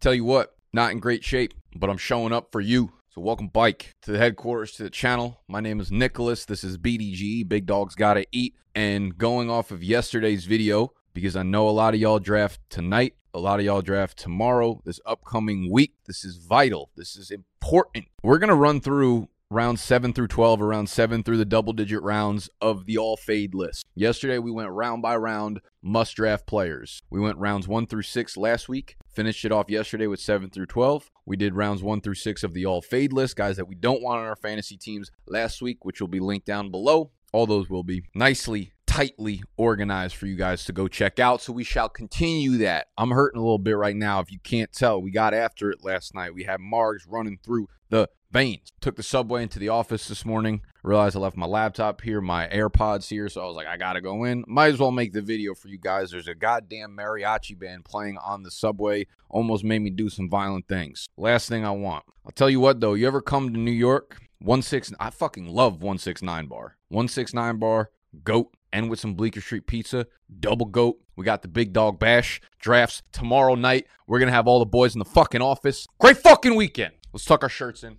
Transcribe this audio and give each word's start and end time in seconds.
Tell 0.00 0.14
you 0.14 0.22
what, 0.22 0.54
not 0.72 0.92
in 0.92 1.00
great 1.00 1.24
shape, 1.24 1.54
but 1.74 1.90
I'm 1.90 1.96
showing 1.96 2.32
up 2.32 2.52
for 2.52 2.60
you. 2.60 2.92
So 3.08 3.20
welcome 3.20 3.48
bike 3.48 3.96
to 4.02 4.12
the 4.12 4.18
headquarters 4.18 4.70
to 4.74 4.84
the 4.84 4.90
channel. 4.90 5.40
My 5.48 5.58
name 5.58 5.80
is 5.80 5.90
Nicholas. 5.90 6.44
This 6.44 6.62
is 6.62 6.78
BDG, 6.78 7.48
Big 7.48 7.66
Dogs 7.66 7.96
Gotta 7.96 8.24
Eat. 8.30 8.54
And 8.76 9.18
going 9.18 9.50
off 9.50 9.72
of 9.72 9.82
yesterday's 9.82 10.44
video, 10.44 10.92
because 11.14 11.34
I 11.34 11.42
know 11.42 11.68
a 11.68 11.70
lot 11.70 11.94
of 11.94 12.00
y'all 12.00 12.20
draft 12.20 12.60
tonight, 12.70 13.14
a 13.34 13.40
lot 13.40 13.58
of 13.58 13.64
y'all 13.66 13.82
draft 13.82 14.16
tomorrow, 14.16 14.80
this 14.84 15.00
upcoming 15.04 15.68
week. 15.68 15.94
This 16.06 16.24
is 16.24 16.36
vital. 16.36 16.90
This 16.94 17.16
is 17.16 17.32
important. 17.32 18.04
We're 18.22 18.38
going 18.38 18.50
to 18.50 18.54
run 18.54 18.80
through 18.80 19.28
round 19.50 19.80
7 19.80 20.12
through 20.12 20.28
12, 20.28 20.60
around 20.60 20.88
7 20.88 21.22
through 21.22 21.38
the 21.38 21.44
double 21.44 21.72
digit 21.72 22.02
rounds 22.02 22.50
of 22.60 22.84
the 22.84 22.98
all 22.98 23.16
fade 23.16 23.54
list. 23.54 23.86
Yesterday, 23.94 24.38
we 24.38 24.50
went 24.50 24.70
round 24.70 25.00
by 25.00 25.16
round, 25.16 25.60
must 25.82 26.16
draft 26.16 26.46
players. 26.46 27.00
We 27.08 27.18
went 27.18 27.38
rounds 27.38 27.66
1 27.66 27.86
through 27.86 28.02
6 28.02 28.36
last 28.36 28.68
week, 28.68 28.96
finished 29.08 29.44
it 29.46 29.52
off 29.52 29.70
yesterday 29.70 30.06
with 30.06 30.20
7 30.20 30.50
through 30.50 30.66
12. 30.66 31.10
We 31.24 31.36
did 31.36 31.54
rounds 31.54 31.82
1 31.82 32.02
through 32.02 32.14
6 32.14 32.44
of 32.44 32.52
the 32.52 32.66
all 32.66 32.82
fade 32.82 33.12
list, 33.12 33.36
guys 33.36 33.56
that 33.56 33.68
we 33.68 33.74
don't 33.74 34.02
want 34.02 34.20
on 34.20 34.26
our 34.26 34.36
fantasy 34.36 34.76
teams 34.76 35.10
last 35.26 35.62
week, 35.62 35.84
which 35.84 36.00
will 36.00 36.08
be 36.08 36.20
linked 36.20 36.46
down 36.46 36.70
below. 36.70 37.10
All 37.32 37.46
those 37.46 37.70
will 37.70 37.84
be 37.84 38.02
nicely 38.14 38.72
tightly 38.86 39.42
organized 39.56 40.16
for 40.16 40.26
you 40.26 40.34
guys 40.34 40.64
to 40.64 40.72
go 40.72 40.88
check 40.88 41.18
out. 41.18 41.42
So 41.42 41.52
we 41.52 41.62
shall 41.62 41.90
continue 41.90 42.56
that. 42.58 42.88
I'm 42.96 43.10
hurting 43.10 43.38
a 43.38 43.42
little 43.42 43.58
bit 43.58 43.76
right 43.76 43.94
now. 43.94 44.20
If 44.20 44.32
you 44.32 44.38
can't 44.40 44.72
tell, 44.72 45.00
we 45.00 45.10
got 45.10 45.34
after 45.34 45.70
it 45.70 45.84
last 45.84 46.14
night. 46.14 46.34
We 46.34 46.44
had 46.44 46.58
Margs 46.58 47.02
running 47.06 47.38
through 47.44 47.68
the 47.90 48.08
veins. 48.30 48.72
Took 48.80 48.96
the 48.96 49.02
subway 49.02 49.42
into 49.42 49.58
the 49.58 49.68
office 49.68 50.08
this 50.08 50.24
morning. 50.24 50.62
Realized 50.82 51.16
I 51.16 51.20
left 51.20 51.36
my 51.36 51.46
laptop 51.46 52.00
here, 52.00 52.20
my 52.20 52.48
AirPods 52.48 53.08
here. 53.08 53.28
So 53.28 53.42
I 53.42 53.46
was 53.46 53.56
like, 53.56 53.66
I 53.66 53.76
got 53.76 53.94
to 53.94 54.00
go 54.00 54.24
in. 54.24 54.44
Might 54.46 54.72
as 54.74 54.78
well 54.78 54.90
make 54.90 55.12
the 55.12 55.22
video 55.22 55.54
for 55.54 55.68
you 55.68 55.78
guys. 55.78 56.10
There's 56.10 56.28
a 56.28 56.34
goddamn 56.34 56.96
mariachi 56.96 57.58
band 57.58 57.84
playing 57.84 58.18
on 58.18 58.42
the 58.42 58.50
subway. 58.50 59.06
Almost 59.28 59.64
made 59.64 59.80
me 59.80 59.90
do 59.90 60.08
some 60.08 60.28
violent 60.28 60.68
things. 60.68 61.08
Last 61.16 61.48
thing 61.48 61.64
I 61.64 61.70
want. 61.70 62.04
I'll 62.24 62.32
tell 62.32 62.50
you 62.50 62.60
what, 62.60 62.80
though. 62.80 62.94
You 62.94 63.06
ever 63.06 63.20
come 63.20 63.52
to 63.52 63.58
New 63.58 63.70
York? 63.70 64.18
One 64.40 64.62
six. 64.62 64.92
I 65.00 65.10
fucking 65.10 65.46
love 65.48 65.74
169 65.74 66.46
bar. 66.46 66.76
169 66.88 67.58
bar. 67.58 67.90
Goat 68.24 68.54
and 68.72 68.90
with 68.90 69.00
some 69.00 69.14
Bleecker 69.14 69.40
Street 69.40 69.66
pizza, 69.66 70.06
double 70.40 70.66
goat. 70.66 70.98
We 71.16 71.24
got 71.24 71.42
the 71.42 71.48
big 71.48 71.72
dog 71.72 71.98
bash 71.98 72.40
drafts 72.58 73.02
tomorrow 73.12 73.54
night. 73.54 73.86
We're 74.06 74.18
gonna 74.18 74.32
have 74.32 74.46
all 74.46 74.58
the 74.58 74.66
boys 74.66 74.94
in 74.94 74.98
the 74.98 75.04
fucking 75.04 75.42
office. 75.42 75.86
Great 75.98 76.18
fucking 76.18 76.54
weekend. 76.54 76.92
Let's 77.12 77.24
tuck 77.24 77.42
our 77.42 77.48
shirts 77.48 77.82
in. 77.82 77.96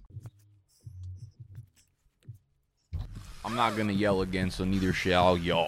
I'm 3.43 3.55
not 3.55 3.75
gonna 3.75 3.93
yell 3.93 4.21
again, 4.21 4.51
so 4.51 4.63
neither 4.63 4.93
shall 4.93 5.37
y'all. 5.37 5.67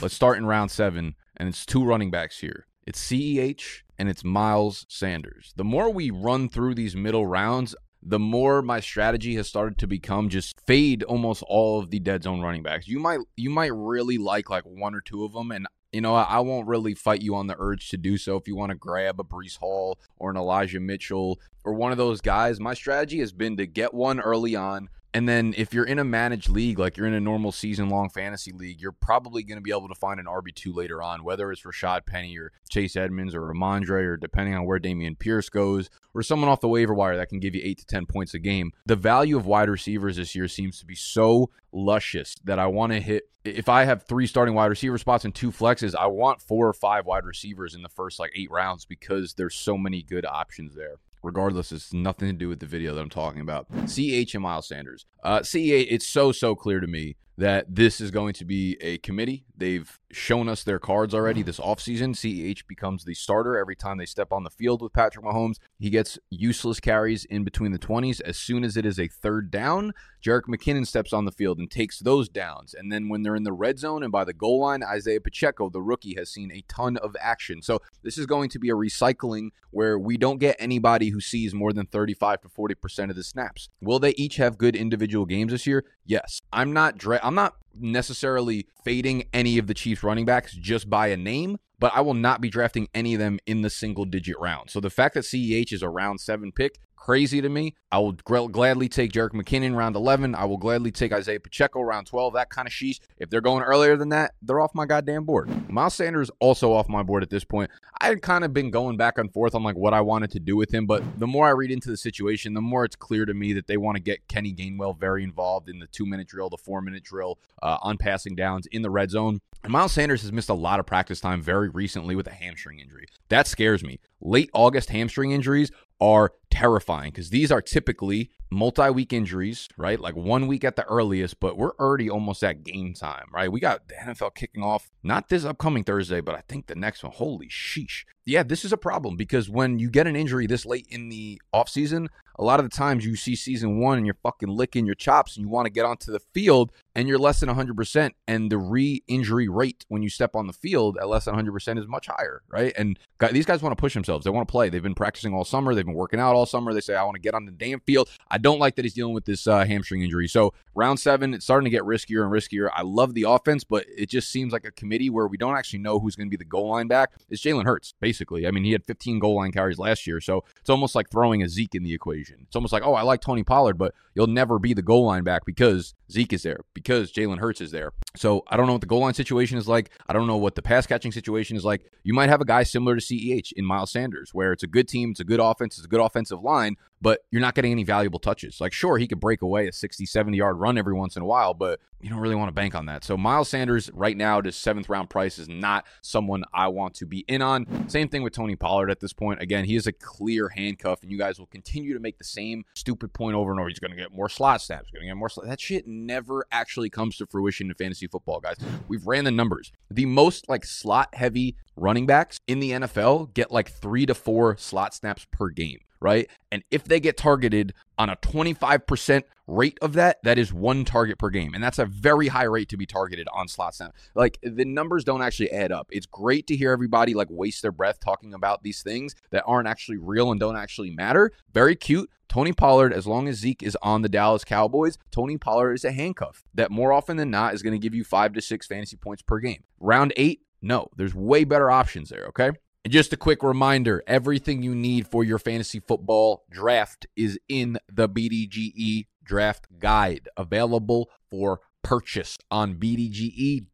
Let's 0.00 0.14
start 0.14 0.38
in 0.38 0.46
round 0.46 0.70
seven, 0.70 1.14
and 1.36 1.48
it's 1.48 1.66
two 1.66 1.84
running 1.84 2.10
backs 2.10 2.40
here. 2.40 2.66
It's 2.86 3.00
CEH 3.00 3.82
and 3.98 4.08
it's 4.08 4.24
Miles 4.24 4.84
Sanders. 4.88 5.52
The 5.56 5.64
more 5.64 5.90
we 5.90 6.10
run 6.10 6.48
through 6.48 6.74
these 6.74 6.96
middle 6.96 7.26
rounds, 7.26 7.74
the 8.02 8.18
more 8.18 8.62
my 8.62 8.80
strategy 8.80 9.36
has 9.36 9.48
started 9.48 9.78
to 9.78 9.86
become 9.86 10.28
just 10.28 10.60
fade 10.66 11.02
almost 11.04 11.42
all 11.46 11.78
of 11.78 11.90
the 11.90 12.00
dead 12.00 12.24
zone 12.24 12.40
running 12.40 12.62
backs. 12.62 12.88
You 12.88 12.98
might 12.98 13.20
you 13.36 13.50
might 13.50 13.72
really 13.72 14.18
like 14.18 14.50
like 14.50 14.64
one 14.64 14.94
or 14.94 15.00
two 15.00 15.24
of 15.24 15.32
them 15.32 15.52
and 15.52 15.66
you 15.92 16.00
know, 16.00 16.14
I 16.14 16.40
won't 16.40 16.68
really 16.68 16.94
fight 16.94 17.20
you 17.20 17.34
on 17.34 17.48
the 17.48 17.56
urge 17.58 17.90
to 17.90 17.98
do 17.98 18.16
so 18.16 18.36
if 18.36 18.48
you 18.48 18.56
want 18.56 18.70
to 18.70 18.76
grab 18.76 19.20
a 19.20 19.24
Breece 19.24 19.58
Hall 19.58 19.98
or 20.16 20.30
an 20.30 20.38
Elijah 20.38 20.80
Mitchell 20.80 21.38
or 21.64 21.74
one 21.74 21.92
of 21.92 21.98
those 21.98 22.22
guys. 22.22 22.58
My 22.58 22.72
strategy 22.72 23.18
has 23.18 23.32
been 23.32 23.58
to 23.58 23.66
get 23.66 23.92
one 23.92 24.18
early 24.18 24.56
on, 24.56 24.88
and 25.14 25.28
then 25.28 25.54
if 25.56 25.74
you're 25.74 25.84
in 25.84 25.98
a 25.98 26.04
managed 26.04 26.48
league, 26.48 26.78
like 26.78 26.96
you're 26.96 27.06
in 27.06 27.12
a 27.12 27.20
normal 27.20 27.52
season 27.52 27.90
long 27.90 28.08
fantasy 28.08 28.50
league, 28.52 28.80
you're 28.80 28.92
probably 28.92 29.42
going 29.42 29.58
to 29.58 29.62
be 29.62 29.70
able 29.70 29.88
to 29.88 29.94
find 29.94 30.18
an 30.18 30.26
RB2 30.26 30.74
later 30.74 31.02
on, 31.02 31.22
whether 31.22 31.52
it's 31.52 31.62
Rashad 31.62 32.06
Penny 32.06 32.36
or 32.38 32.52
Chase 32.70 32.96
Edmonds 32.96 33.34
or 33.34 33.42
Rhamondre 33.42 34.06
or 34.06 34.16
depending 34.16 34.54
on 34.54 34.64
where 34.64 34.78
Dameon 34.78 35.18
Pierce 35.18 35.50
goes 35.50 35.90
or 36.14 36.22
someone 36.22 36.48
off 36.48 36.60
the 36.60 36.68
waiver 36.68 36.94
wire 36.94 37.16
that 37.16 37.28
can 37.28 37.40
give 37.40 37.54
you 37.54 37.60
eight 37.62 37.78
to 37.78 37.86
10 37.86 38.06
points 38.06 38.32
a 38.32 38.38
game. 38.38 38.72
The 38.86 38.96
value 38.96 39.36
of 39.36 39.44
wide 39.44 39.68
receivers 39.68 40.16
this 40.16 40.34
year 40.34 40.48
seems 40.48 40.78
to 40.78 40.86
be 40.86 40.94
so 40.94 41.50
luscious 41.72 42.34
that 42.44 42.58
I 42.58 42.66
want 42.66 42.92
to 42.92 43.00
hit. 43.00 43.28
If 43.44 43.68
I 43.68 43.84
have 43.84 44.04
three 44.04 44.26
starting 44.26 44.54
wide 44.54 44.66
receiver 44.66 44.98
spots 44.98 45.24
and 45.24 45.34
two 45.34 45.50
flexes, 45.50 45.94
I 45.94 46.06
want 46.06 46.40
four 46.40 46.68
or 46.68 46.72
five 46.72 47.04
wide 47.04 47.24
receivers 47.24 47.74
in 47.74 47.82
the 47.82 47.88
first 47.88 48.18
like 48.18 48.32
eight 48.34 48.50
rounds 48.50 48.84
because 48.86 49.34
there's 49.34 49.56
so 49.56 49.76
many 49.76 50.02
good 50.02 50.24
options 50.24 50.74
there 50.74 50.96
regardless, 51.22 51.72
it's 51.72 51.92
nothing 51.92 52.28
to 52.28 52.34
do 52.34 52.48
with 52.48 52.60
the 52.60 52.66
video 52.66 52.94
that 52.94 53.00
I'm 53.00 53.10
talking 53.10 53.40
about. 53.40 53.66
CH 53.86 54.34
and 54.34 54.42
Miles 54.42 54.68
Sanders. 54.68 55.06
Uh, 55.22 55.42
it's 55.54 56.06
so, 56.06 56.32
so 56.32 56.54
clear 56.54 56.80
to 56.80 56.86
me 56.86 57.16
that 57.38 57.74
this 57.74 58.00
is 58.00 58.10
going 58.10 58.34
to 58.34 58.44
be 58.44 58.76
a 58.80 58.98
committee. 58.98 59.44
They've 59.56 59.98
shown 60.10 60.48
us 60.48 60.62
their 60.62 60.78
cards 60.78 61.14
already 61.14 61.42
this 61.42 61.58
offseason. 61.60 62.14
CEH 62.14 62.66
becomes 62.66 63.04
the 63.04 63.14
starter 63.14 63.56
every 63.56 63.76
time 63.76 63.98
they 63.98 64.06
step 64.06 64.32
on 64.32 64.44
the 64.44 64.50
field 64.50 64.82
with 64.82 64.92
Patrick 64.92 65.24
Mahomes. 65.24 65.56
He 65.78 65.90
gets 65.90 66.18
useless 66.30 66.80
carries 66.80 67.24
in 67.24 67.44
between 67.44 67.72
the 67.72 67.78
20s. 67.78 68.20
As 68.22 68.36
soon 68.36 68.64
as 68.64 68.76
it 68.76 68.84
is 68.84 68.98
a 68.98 69.08
third 69.08 69.50
down, 69.50 69.92
Jerick 70.22 70.42
McKinnon 70.42 70.86
steps 70.86 71.12
on 71.12 71.24
the 71.24 71.32
field 71.32 71.58
and 71.58 71.70
takes 71.70 71.98
those 71.98 72.28
downs. 72.28 72.74
And 72.74 72.92
then 72.92 73.08
when 73.08 73.22
they're 73.22 73.36
in 73.36 73.44
the 73.44 73.52
red 73.52 73.78
zone 73.78 74.02
and 74.02 74.12
by 74.12 74.24
the 74.24 74.32
goal 74.32 74.60
line, 74.60 74.82
Isaiah 74.82 75.20
Pacheco, 75.20 75.70
the 75.70 75.82
rookie, 75.82 76.14
has 76.16 76.30
seen 76.30 76.52
a 76.52 76.64
ton 76.68 76.96
of 76.98 77.16
action. 77.20 77.62
So 77.62 77.80
this 78.02 78.18
is 78.18 78.26
going 78.26 78.50
to 78.50 78.58
be 78.58 78.68
a 78.70 78.74
recycling 78.74 79.48
where 79.70 79.98
we 79.98 80.16
don't 80.16 80.38
get 80.38 80.56
anybody 80.58 81.08
who 81.08 81.20
sees 81.20 81.54
more 81.54 81.72
than 81.72 81.86
35 81.86 82.42
to 82.42 82.48
40% 82.48 83.10
of 83.10 83.16
the 83.16 83.24
snaps. 83.24 83.68
Will 83.80 83.98
they 83.98 84.14
each 84.16 84.36
have 84.36 84.58
good 84.58 84.76
individual 84.76 85.24
games 85.24 85.52
this 85.52 85.66
year? 85.66 85.84
Yes. 86.04 86.40
I'm 86.52 86.72
not 86.72 86.98
dra- 86.98 87.20
I'm 87.22 87.34
not 87.34 87.56
necessarily 87.78 88.66
fading 88.84 89.24
any 89.32 89.58
of 89.58 89.66
the 89.66 89.74
Chiefs 89.74 90.02
running 90.02 90.24
backs 90.24 90.54
just 90.54 90.90
by 90.90 91.08
a 91.08 91.16
name, 91.16 91.58
but 91.78 91.92
I 91.94 92.00
will 92.00 92.14
not 92.14 92.40
be 92.40 92.48
drafting 92.48 92.88
any 92.94 93.14
of 93.14 93.20
them 93.20 93.38
in 93.46 93.62
the 93.62 93.70
single 93.70 94.04
digit 94.04 94.38
round. 94.38 94.70
So 94.70 94.80
the 94.80 94.90
fact 94.90 95.14
that 95.14 95.24
CEH 95.24 95.72
is 95.72 95.82
a 95.82 95.88
round 95.88 96.20
seven 96.20 96.52
pick 96.52 96.78
crazy 97.02 97.40
to 97.40 97.48
me. 97.48 97.74
I 97.90 97.98
will 97.98 98.12
gladly 98.12 98.88
take 98.88 99.10
Jerick 99.10 99.32
McKinnon 99.32 99.74
round 99.74 99.96
11. 99.96 100.36
I 100.36 100.44
will 100.44 100.56
gladly 100.56 100.92
take 100.92 101.12
Isaiah 101.12 101.40
Pacheco 101.40 101.82
round 101.82 102.06
12. 102.06 102.34
That 102.34 102.48
kind 102.48 102.68
of 102.68 102.72
sheesh. 102.72 103.00
If 103.18 103.28
they're 103.28 103.40
going 103.40 103.64
earlier 103.64 103.96
than 103.96 104.10
that, 104.10 104.34
they're 104.40 104.60
off 104.60 104.72
my 104.72 104.86
goddamn 104.86 105.24
board. 105.24 105.68
Miles 105.68 105.94
Sanders 105.94 106.30
also 106.38 106.72
off 106.72 106.88
my 106.88 107.02
board 107.02 107.24
at 107.24 107.30
this 107.30 107.42
point. 107.42 107.72
I 108.00 108.06
had 108.06 108.22
kind 108.22 108.44
of 108.44 108.52
been 108.52 108.70
going 108.70 108.96
back 108.96 109.18
and 109.18 109.32
forth 109.32 109.56
on 109.56 109.64
like 109.64 109.74
what 109.74 109.92
I 109.92 110.00
wanted 110.00 110.30
to 110.30 110.40
do 110.40 110.56
with 110.56 110.72
him, 110.72 110.86
but 110.86 111.02
the 111.18 111.26
more 111.26 111.48
I 111.48 111.50
read 111.50 111.72
into 111.72 111.90
the 111.90 111.96
situation, 111.96 112.54
the 112.54 112.60
more 112.60 112.84
it's 112.84 112.94
clear 112.94 113.24
to 113.26 113.34
me 113.34 113.52
that 113.54 113.66
they 113.66 113.76
want 113.76 113.96
to 113.96 114.02
get 114.02 114.28
Kenny 114.28 114.54
Gainwell 114.54 114.96
very 114.96 115.24
involved 115.24 115.68
in 115.68 115.80
the 115.80 115.88
two 115.88 116.06
minute 116.06 116.28
drill, 116.28 116.50
the 116.50 116.56
four 116.56 116.80
minute 116.82 117.02
drill, 117.02 117.40
uh, 117.64 117.78
on 117.82 117.98
passing 117.98 118.36
downs 118.36 118.66
in 118.66 118.82
the 118.82 118.90
red 118.90 119.10
zone. 119.10 119.40
And 119.64 119.72
Miles 119.72 119.92
Sanders 119.92 120.22
has 120.22 120.32
missed 120.32 120.48
a 120.48 120.54
lot 120.54 120.78
of 120.78 120.86
practice 120.86 121.20
time 121.20 121.42
very 121.42 121.68
recently 121.68 122.14
with 122.14 122.28
a 122.28 122.32
hamstring 122.32 122.78
injury. 122.78 123.06
That 123.28 123.46
scares 123.48 123.82
me. 123.82 123.98
Late 124.20 124.50
August 124.52 124.90
hamstring 124.90 125.32
injuries 125.32 125.72
are 126.02 126.32
terrifying 126.50 127.12
because 127.12 127.30
these 127.30 127.52
are 127.52 127.62
typically 127.62 128.28
multi 128.50 128.90
week 128.90 129.12
injuries, 129.12 129.68
right? 129.78 130.00
Like 130.00 130.16
one 130.16 130.48
week 130.48 130.64
at 130.64 130.74
the 130.74 130.84
earliest, 130.86 131.38
but 131.38 131.56
we're 131.56 131.76
already 131.76 132.10
almost 132.10 132.42
at 132.42 132.64
game 132.64 132.92
time, 132.92 133.26
right? 133.32 133.50
We 133.50 133.60
got 133.60 133.86
the 133.86 133.94
NFL 133.94 134.34
kicking 134.34 134.64
off 134.64 134.90
not 135.04 135.28
this 135.28 135.44
upcoming 135.44 135.84
Thursday, 135.84 136.20
but 136.20 136.34
I 136.34 136.42
think 136.48 136.66
the 136.66 136.74
next 136.74 137.04
one. 137.04 137.12
Holy 137.12 137.46
sheesh. 137.46 138.04
Yeah, 138.24 138.44
this 138.44 138.64
is 138.64 138.72
a 138.72 138.76
problem 138.76 139.16
because 139.16 139.50
when 139.50 139.78
you 139.78 139.90
get 139.90 140.06
an 140.06 140.14
injury 140.14 140.46
this 140.46 140.64
late 140.64 140.86
in 140.88 141.08
the 141.08 141.40
offseason, 141.52 142.06
a 142.36 142.44
lot 142.44 142.60
of 142.60 142.68
the 142.68 142.74
times 142.74 143.04
you 143.04 143.16
see 143.16 143.36
season 143.36 143.78
one 143.78 143.98
and 143.98 144.06
you're 144.06 144.16
fucking 144.22 144.48
licking 144.48 144.86
your 144.86 144.94
chops 144.94 145.36
and 145.36 145.44
you 145.44 145.48
want 145.48 145.66
to 145.66 145.72
get 145.72 145.84
onto 145.84 146.12
the 146.12 146.20
field 146.32 146.72
and 146.94 147.08
you're 147.08 147.18
less 147.18 147.40
than 147.40 147.48
100%. 147.48 148.10
And 148.26 148.50
the 148.50 148.58
re 148.58 149.02
injury 149.06 149.48
rate 149.48 149.84
when 149.88 150.02
you 150.02 150.08
step 150.08 150.34
on 150.34 150.46
the 150.46 150.52
field 150.52 150.98
at 151.00 151.08
less 151.08 151.26
than 151.26 151.34
100% 151.34 151.78
is 151.78 151.86
much 151.86 152.06
higher, 152.06 152.42
right? 152.48 152.72
And 152.76 152.98
these 153.32 153.46
guys 153.46 153.62
want 153.62 153.76
to 153.76 153.80
push 153.80 153.94
themselves. 153.94 154.24
They 154.24 154.30
want 154.30 154.46
to 154.46 154.52
play. 154.52 154.68
They've 154.68 154.82
been 154.82 154.94
practicing 154.94 155.34
all 155.34 155.44
summer. 155.44 155.74
They've 155.74 155.84
been 155.84 155.94
working 155.94 156.20
out 156.20 156.34
all 156.34 156.46
summer. 156.46 156.72
They 156.72 156.80
say, 156.80 156.94
I 156.94 157.04
want 157.04 157.16
to 157.16 157.20
get 157.20 157.34
on 157.34 157.44
the 157.44 157.52
damn 157.52 157.80
field. 157.80 158.08
I 158.30 158.38
don't 158.38 158.58
like 158.58 158.76
that 158.76 158.84
he's 158.84 158.94
dealing 158.94 159.14
with 159.14 159.24
this 159.24 159.46
uh, 159.46 159.64
hamstring 159.64 160.02
injury. 160.02 160.28
So 160.28 160.54
round 160.74 161.00
seven, 161.00 161.34
it's 161.34 161.44
starting 161.44 161.64
to 161.64 161.70
get 161.70 161.82
riskier 161.82 162.22
and 162.22 162.32
riskier. 162.32 162.70
I 162.74 162.82
love 162.82 163.14
the 163.14 163.24
offense, 163.24 163.64
but 163.64 163.84
it 163.88 164.08
just 164.08 164.30
seems 164.30 164.52
like 164.52 164.64
a 164.64 164.72
committee 164.72 165.10
where 165.10 165.26
we 165.26 165.36
don't 165.36 165.56
actually 165.56 165.80
know 165.80 165.98
who's 165.98 166.16
going 166.16 166.28
to 166.28 166.30
be 166.30 166.36
the 166.36 166.44
goal 166.44 166.70
line 166.70 166.88
back. 166.88 167.10
It's 167.28 167.42
Jalen 167.42 167.64
Hurts, 167.64 167.94
basically. 168.00 168.11
I 168.20 168.50
mean, 168.50 168.64
he 168.64 168.72
had 168.72 168.84
15 168.84 169.18
goal 169.18 169.36
line 169.36 169.52
carries 169.52 169.78
last 169.78 170.06
year. 170.06 170.20
So 170.20 170.44
it's 170.60 170.70
almost 170.70 170.94
like 170.94 171.10
throwing 171.10 171.42
a 171.42 171.48
Zeke 171.48 171.74
in 171.74 171.82
the 171.82 171.94
equation. 171.94 172.38
It's 172.46 172.56
almost 172.56 172.72
like, 172.72 172.82
oh, 172.84 172.94
I 172.94 173.02
like 173.02 173.20
Tony 173.20 173.42
Pollard, 173.42 173.78
but 173.78 173.94
you'll 174.14 174.26
never 174.26 174.58
be 174.58 174.74
the 174.74 174.82
goal 174.82 175.06
line 175.06 175.24
back 175.24 175.44
because 175.44 175.94
Zeke 176.10 176.32
is 176.32 176.42
there, 176.42 176.60
because 176.74 177.12
Jalen 177.12 177.38
Hurts 177.38 177.60
is 177.60 177.70
there. 177.70 177.92
So 178.16 178.42
I 178.48 178.56
don't 178.56 178.66
know 178.66 178.72
what 178.72 178.82
the 178.82 178.86
goal 178.86 179.00
line 179.00 179.14
situation 179.14 179.58
is 179.58 179.68
like. 179.68 179.90
I 180.08 180.12
don't 180.12 180.26
know 180.26 180.36
what 180.36 180.54
the 180.54 180.62
pass 180.62 180.86
catching 180.86 181.12
situation 181.12 181.56
is 181.56 181.64
like. 181.64 181.90
You 182.02 182.12
might 182.12 182.28
have 182.28 182.40
a 182.40 182.44
guy 182.44 182.62
similar 182.62 182.96
to 182.96 183.02
CEH 183.02 183.52
in 183.52 183.64
Miles 183.64 183.90
Sanders, 183.90 184.30
where 184.32 184.52
it's 184.52 184.62
a 184.62 184.66
good 184.66 184.88
team, 184.88 185.12
it's 185.12 185.20
a 185.20 185.24
good 185.24 185.40
offense, 185.40 185.76
it's 185.78 185.86
a 185.86 185.88
good 185.88 186.00
offensive 186.00 186.42
line, 186.42 186.76
but 187.02 187.24
you're 187.32 187.40
not 187.40 187.56
getting 187.56 187.72
any 187.72 187.82
valuable 187.82 188.20
touches. 188.20 188.60
Like, 188.60 188.72
sure, 188.72 188.96
he 188.96 189.08
could 189.08 189.20
break 189.20 189.42
away 189.42 189.66
a 189.66 189.72
60, 189.72 190.06
70 190.06 190.38
yard 190.38 190.58
run 190.58 190.78
every 190.78 190.94
once 190.94 191.16
in 191.16 191.22
a 191.22 191.26
while, 191.26 191.52
but 191.52 191.80
you 192.00 192.08
don't 192.08 192.20
really 192.20 192.34
want 192.34 192.48
to 192.48 192.52
bank 192.52 192.74
on 192.74 192.86
that. 192.86 193.04
So 193.04 193.16
Miles 193.16 193.48
Sanders 193.48 193.90
right 193.92 194.16
now 194.16 194.40
his 194.40 194.56
seventh 194.56 194.88
round 194.88 195.10
price 195.10 195.38
is 195.38 195.48
not 195.48 195.84
someone 196.00 196.44
I 196.52 196.68
want 196.68 196.94
to 196.94 197.06
be 197.06 197.24
in 197.28 197.42
on. 197.42 197.88
Same 197.88 198.08
thing 198.08 198.22
with 198.22 198.32
Tony 198.32 198.56
Pollard 198.56 198.90
at 198.90 199.00
this 199.00 199.12
point. 199.12 199.42
Again, 199.42 199.64
he 199.64 199.76
is 199.76 199.86
a 199.86 199.92
clear 199.92 200.48
handcuff, 200.48 201.02
and 201.02 201.10
you 201.10 201.18
guys 201.18 201.38
will 201.38 201.46
continue 201.46 201.92
to 201.94 202.00
make 202.00 202.18
the 202.18 202.24
same 202.24 202.64
stupid 202.74 203.12
point 203.12 203.36
over 203.36 203.50
and 203.50 203.60
over. 203.60 203.68
He's 203.68 203.78
going 203.80 203.90
to 203.90 203.96
get 203.96 204.12
more 204.12 204.28
slot 204.28 204.62
snaps, 204.62 204.90
going 204.92 205.02
to 205.02 205.08
get 205.08 205.16
more. 205.16 205.28
Slot. 205.28 205.46
That 205.46 205.60
shit 205.60 205.86
never 205.86 206.46
actually 206.52 206.90
comes 206.90 207.16
to 207.16 207.26
fruition 207.26 207.68
in 207.68 207.74
fantasy 207.74 208.06
football, 208.06 208.40
guys. 208.40 208.56
We've 208.88 209.06
ran 209.06 209.24
the 209.24 209.30
numbers. 209.30 209.72
The 209.90 210.06
most 210.06 210.48
like 210.48 210.64
slot 210.64 211.14
heavy 211.14 211.56
running 211.76 212.06
backs 212.06 212.40
in 212.46 212.60
the 212.60 212.72
NFL 212.72 213.34
get 213.34 213.50
like 213.50 213.70
three 213.70 214.06
to 214.06 214.14
four 214.14 214.56
slot 214.56 214.94
snaps 214.94 215.26
per 215.30 215.48
game 215.48 215.80
right? 216.02 216.28
And 216.50 216.62
if 216.70 216.84
they 216.84 217.00
get 217.00 217.16
targeted 217.16 217.72
on 217.96 218.10
a 218.10 218.16
25% 218.16 219.22
rate 219.46 219.78
of 219.80 219.92
that, 219.94 220.18
that 220.24 220.38
is 220.38 220.52
one 220.52 220.84
target 220.84 221.18
per 221.18 221.30
game. 221.30 221.54
And 221.54 221.62
that's 221.62 221.78
a 221.78 221.86
very 221.86 222.28
high 222.28 222.44
rate 222.44 222.68
to 222.70 222.76
be 222.76 222.86
targeted 222.86 223.28
on 223.32 223.48
slot 223.48 223.74
snap. 223.74 223.94
Like 224.14 224.38
the 224.42 224.64
numbers 224.64 225.04
don't 225.04 225.22
actually 225.22 225.50
add 225.52 225.72
up. 225.72 225.88
It's 225.90 226.06
great 226.06 226.46
to 226.48 226.56
hear 226.56 226.72
everybody 226.72 227.14
like 227.14 227.28
waste 227.30 227.62
their 227.62 227.72
breath 227.72 228.00
talking 228.00 228.34
about 228.34 228.62
these 228.62 228.82
things 228.82 229.14
that 229.30 229.44
aren't 229.46 229.68
actually 229.68 229.98
real 229.98 230.30
and 230.30 230.40
don't 230.40 230.56
actually 230.56 230.90
matter. 230.90 231.32
Very 231.52 231.76
cute. 231.76 232.10
Tony 232.28 232.52
Pollard, 232.52 232.94
as 232.94 233.06
long 233.06 233.28
as 233.28 233.36
Zeke 233.36 233.62
is 233.62 233.76
on 233.82 234.00
the 234.00 234.08
Dallas 234.08 234.42
Cowboys, 234.42 234.96
Tony 235.10 235.36
Pollard 235.36 235.74
is 235.74 235.84
a 235.84 235.92
handcuff 235.92 236.44
that 236.54 236.70
more 236.70 236.90
often 236.90 237.18
than 237.18 237.30
not 237.30 237.52
is 237.52 237.62
going 237.62 237.78
to 237.78 237.78
give 237.78 237.94
you 237.94 238.04
five 238.04 238.32
to 238.32 238.40
six 238.40 238.66
fantasy 238.66 238.96
points 238.96 239.22
per 239.22 239.38
game. 239.38 239.64
Round 239.78 240.14
eight, 240.16 240.40
no, 240.62 240.88
there's 240.96 241.14
way 241.14 241.44
better 241.44 241.70
options 241.70 242.08
there, 242.08 242.24
okay? 242.28 242.52
And 242.84 242.92
just 242.92 243.12
a 243.12 243.16
quick 243.16 243.42
reminder 243.44 244.02
everything 244.06 244.62
you 244.62 244.74
need 244.74 245.06
for 245.06 245.22
your 245.22 245.38
fantasy 245.38 245.78
football 245.78 246.44
draft 246.50 247.06
is 247.16 247.38
in 247.48 247.78
the 247.92 248.08
BDGE 248.08 249.06
draft 249.22 249.66
guide, 249.78 250.28
available 250.36 251.08
for 251.30 251.60
purchase 251.82 252.36
on 252.50 252.74
bdge.co 252.74 253.66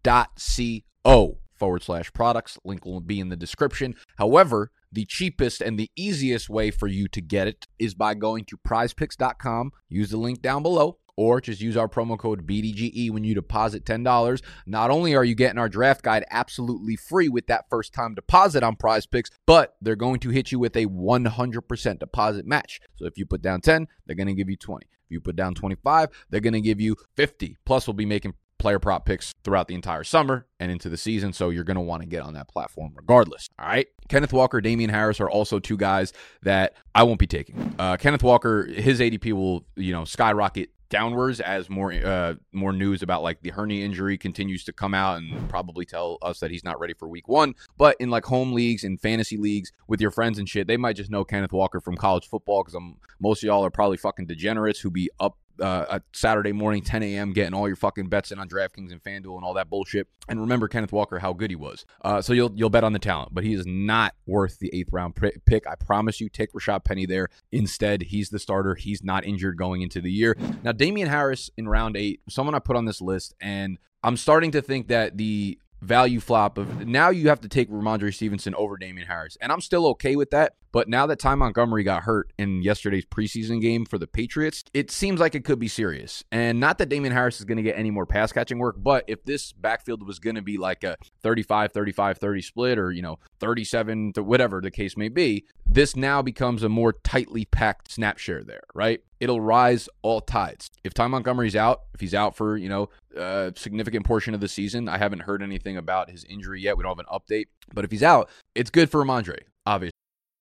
forward 1.55 1.83
slash 1.83 2.13
products. 2.13 2.59
Link 2.65 2.85
will 2.85 3.01
be 3.01 3.19
in 3.19 3.31
the 3.31 3.37
description. 3.37 3.95
However, 4.17 4.71
the 4.93 5.07
cheapest 5.07 5.61
and 5.61 5.79
the 5.79 5.91
easiest 5.97 6.49
way 6.49 6.71
for 6.71 6.87
you 6.87 7.09
to 7.09 7.21
get 7.21 7.49
it 7.49 7.67
is 7.79 7.95
by 7.95 8.15
going 8.15 8.45
to 8.47 8.57
prizepicks.com. 8.59 9.73
Use 9.89 10.11
the 10.11 10.17
link 10.19 10.43
down 10.43 10.63
below 10.63 10.99
or 11.19 11.41
just 11.41 11.61
use 11.61 11.77
our 11.77 11.89
promo 11.89 12.17
code 12.17 12.47
BDGE 12.47 13.11
when 13.11 13.25
you 13.25 13.35
deposit 13.35 13.85
$10. 13.85 14.41
Not 14.67 14.91
only 14.93 15.17
are 15.17 15.25
you 15.25 15.35
getting 15.35 15.59
our 15.59 15.69
draft 15.69 16.03
guide 16.03 16.25
absolutely 16.31 16.95
free 16.95 17.29
with 17.29 17.49
that 17.49 17.69
first 17.69 17.93
time 17.93 18.15
deposit 18.15 18.63
on 18.63 18.77
prize 18.77 19.05
picks, 19.05 19.29
but 19.45 19.75
they're 19.83 19.97
going 19.97 20.21
to 20.21 20.31
hit 20.31 20.53
you 20.53 20.61
with 20.61 20.77
a 20.77 20.87
100% 20.87 21.99
deposit 21.99 22.47
match. 22.47 22.81
So 22.95 23.07
if 23.07 23.19
you 23.19 23.27
put 23.27 23.43
down 23.43 23.63
10, 23.63 23.89
they're 24.07 24.15
going 24.15 24.29
to 24.29 24.35
give 24.35 24.49
you 24.49 24.57
20. 24.57 24.87
If 24.87 25.11
you 25.11 25.21
put 25.21 25.35
down 25.35 25.55
25, 25.55 26.09
they're 26.31 26.41
going 26.41 26.53
to 26.53 26.61
give 26.61 26.81
you 26.81 26.95
50. 27.17 27.57
Plus, 27.65 27.89
we'll 27.89 27.95
be 27.95 28.07
making 28.07 28.35
player 28.61 28.79
prop 28.79 29.05
picks 29.05 29.35
throughout 29.43 29.67
the 29.67 29.75
entire 29.75 30.05
summer 30.05 30.47
and 30.61 30.71
into 30.71 30.89
the 30.89 30.97
season. 30.97 31.33
So 31.33 31.51
you're 31.51 31.65
going 31.65 31.77
to 31.77 31.81
want 31.81 32.03
to 32.03 32.09
get 32.09 32.23
on 32.23 32.35
that 32.35 32.49
platform 32.49 32.93
regardless. 32.95 33.49
All 33.59 33.67
right. 33.67 33.89
Kenneth 34.09 34.33
Walker, 34.33 34.61
Damien 34.61 34.91
Harris 34.91 35.21
are 35.21 35.31
also 35.31 35.59
two 35.59 35.77
guys 35.77 36.13
that 36.43 36.75
I 36.95 37.03
won't 37.03 37.19
be 37.19 37.27
taking. 37.27 37.75
Uh, 37.79 37.97
Kenneth 37.97 38.23
Walker, 38.23 38.67
his 38.67 39.01
ADP 39.01 39.33
will, 39.33 39.67
you 39.77 39.93
know, 39.93 40.05
skyrocket 40.05 40.71
downwards 40.91 41.41
as 41.41 41.69
more 41.69 41.93
uh, 41.93 42.35
more 42.53 42.73
news 42.73 43.03
about 43.03 43.23
like 43.23 43.41
the 43.43 43.51
hernia 43.51 43.85
injury 43.85 44.17
continues 44.17 44.65
to 44.65 44.73
come 44.73 44.95
out 44.95 45.19
and 45.19 45.49
probably 45.49 45.85
tell 45.85 46.19
us 46.23 46.41
that 46.41 46.51
he's 46.51 46.65
not 46.65 46.81
ready 46.81 46.95
for 46.95 47.09
week 47.09 47.29
one. 47.29 47.55
But 47.77 47.97
in 48.01 48.11
like 48.11 48.25
home 48.25 48.53
leagues 48.53 48.85
and 48.85 49.01
fantasy 49.01 49.37
leagues 49.37 49.73
with 49.87 50.01
your 50.01 50.11
friends 50.11 50.39
and 50.39 50.49
shit, 50.49 50.67
they 50.67 50.77
might 50.77 50.97
just 50.97 51.11
know 51.11 51.25
Kenneth 51.25 51.53
Walker 51.53 51.81
from 51.81 51.97
college 51.97 52.27
football 52.27 52.63
because 52.63 52.75
I'm 52.75 52.97
most 53.21 53.43
of 53.43 53.47
y'all 53.47 53.65
are 53.65 53.71
probably 53.71 53.97
fucking 53.97 54.27
degenerates 54.27 54.81
who 54.81 54.91
be 54.91 55.11
up 55.21 55.37
uh, 55.61 55.87
a 55.89 56.03
Saturday 56.13 56.53
morning, 56.53 56.83
10 56.83 57.03
a.m., 57.03 57.33
getting 57.33 57.55
all 57.55 57.67
your 57.67 57.77
fucking 57.77 58.09
bets 58.09 58.33
in 58.33 58.39
on 58.39 58.49
DraftKings 58.49 58.93
and 58.93 59.03
FanDuel 59.03 59.37
and 59.37 59.45
all 59.45 59.55
that 59.55 59.71
bullshit. 59.71 60.09
And 60.29 60.41
remember 60.41 60.69
Kenneth 60.69 60.93
Walker, 60.93 61.19
how 61.19 61.33
good 61.33 61.51
he 61.51 61.57
was. 61.57 61.85
Uh, 62.03 62.21
so 62.21 62.33
you'll 62.33 62.53
you'll 62.55 62.71
bet 62.71 62.85
on 62.85 62.93
the 62.93 62.99
talent, 62.99 63.35
but 63.35 63.45
he 63.45 63.55
is 63.55 63.67
not 63.67 64.15
worth 64.27 64.59
the 64.59 64.71
eighth 64.73 64.93
round 64.93 65.17
pick. 65.17 65.67
I 65.67 65.75
promise 65.75 66.21
you. 66.21 66.29
Take 66.29 66.53
Rashad 66.53 66.85
Penny 66.85 67.07
there 67.07 67.29
instead. 67.51 68.03
He's 68.03 68.29
the 68.31 68.39
starter. 68.39 68.75
He's 68.75 69.03
not 69.03 69.25
injured 69.25 69.57
going 69.57 69.83
into 69.83 70.01
the 70.01 70.13
year. 70.13 70.37
Now 70.63 70.73
Damien 70.73 71.09
Harris 71.09 71.51
in 71.57 71.69
round 71.69 71.97
eight, 71.97 72.21
someone 72.29 72.55
I 72.55 72.59
put 72.59 72.77
on 72.77 72.85
this 72.85 73.01
list, 73.01 73.35
and 73.41 73.79
I'm 74.03 74.17
starting 74.17 74.53
to 74.53 74.63
think 74.63 74.89
that 74.89 75.17
the 75.17 75.59
value 75.81 76.21
flop 76.21 76.59
of 76.59 76.87
now 76.87 77.11
you 77.11 77.29
have 77.29 77.41
to 77.41 77.49
take 77.49 77.71
Rhamondre 77.71 78.15
Stevenson 78.15 78.55
over 78.55 78.77
Damien 78.77 79.07
Harris. 79.07 79.37
And 79.41 79.53
I'm 79.53 79.61
still 79.61 79.87
okay 79.89 80.17
with 80.17 80.31
that. 80.31 80.55
But 80.71 80.89
now 80.89 81.07
that 81.07 81.19
Ty 81.19 81.37
Montgomery 81.37 81.83
got 81.83 82.03
hurt 82.03 82.31
in 82.39 82.63
yesterday's 82.63 83.07
preseason 83.07 83.61
game 83.61 83.87
for 83.87 83.97
the 83.97 84.07
Patriots, 84.07 84.65
it 84.75 84.91
seems 84.91 85.19
like 85.19 85.35
it 85.35 85.45
could 85.45 85.59
be 85.59 85.69
serious. 85.69 86.23
And 86.31 86.61
not 86.61 86.77
that 86.79 86.91
Damien 86.91 87.15
Harris 87.15 87.39
is 87.39 87.47
going 87.47 87.57
to 87.57 87.63
get 87.63 87.79
any 87.79 87.91
more 87.91 88.05
pass 88.05 88.33
catching 88.33 88.59
work, 88.59 88.77
but 88.79 89.05
if 89.09 89.25
this 89.25 89.53
backfield 89.53 90.07
was 90.07 90.19
going 90.19 90.37
to 90.37 90.43
be 90.43 90.59
like 90.59 90.85
a 90.85 90.97
35, 91.23 91.73
35, 91.73 92.19
30 92.19 92.43
split 92.43 92.79
or, 92.79 92.93
you 92.93 93.01
know, 93.01 93.19
37 93.41 94.13
to 94.15 94.23
whatever 94.23 94.61
the 94.61 94.71
case 94.71 94.97
may 94.97 95.09
be, 95.09 95.47
this 95.67 95.97
now 95.97 96.21
becomes 96.21 96.63
a 96.63 96.69
more 96.69 96.93
tightly 96.93 97.47
packed 97.47 97.91
snap 97.91 98.19
share 98.19 98.45
there, 98.45 98.63
right? 98.75 99.01
It'll 99.21 99.41
rise 99.41 99.89
all 100.03 100.21
tides. 100.21 100.71
If 100.85 100.95
Ty 100.95 101.09
Montgomery's 101.09 101.57
out, 101.57 101.83
if 101.95 102.01
he's 102.01 102.15
out 102.15 102.37
for, 102.37 102.57
you 102.57 102.69
know, 102.69 102.89
a 103.17 103.53
significant 103.57 104.07
portion 104.07 104.35
of 104.35 104.41
the 104.41 104.49
season, 104.49 104.89
I 104.89 104.99
haven't 104.99 105.21
heard 105.21 105.43
anything 105.43 105.77
about 105.77 106.11
his 106.11 106.25
injury 106.25 106.61
yet. 106.61 106.77
We 106.77 106.85
don't 106.85 106.97
have 106.97 107.07
an 107.07 107.13
update. 107.13 107.47
But 107.75 107.85
if 107.85 107.91
he's 107.91 108.03
out, 108.03 108.31
it's 108.55 108.71
good 108.71 108.91
for 108.91 109.05
Rhamondre, 109.05 109.41
obviously. 109.67 109.93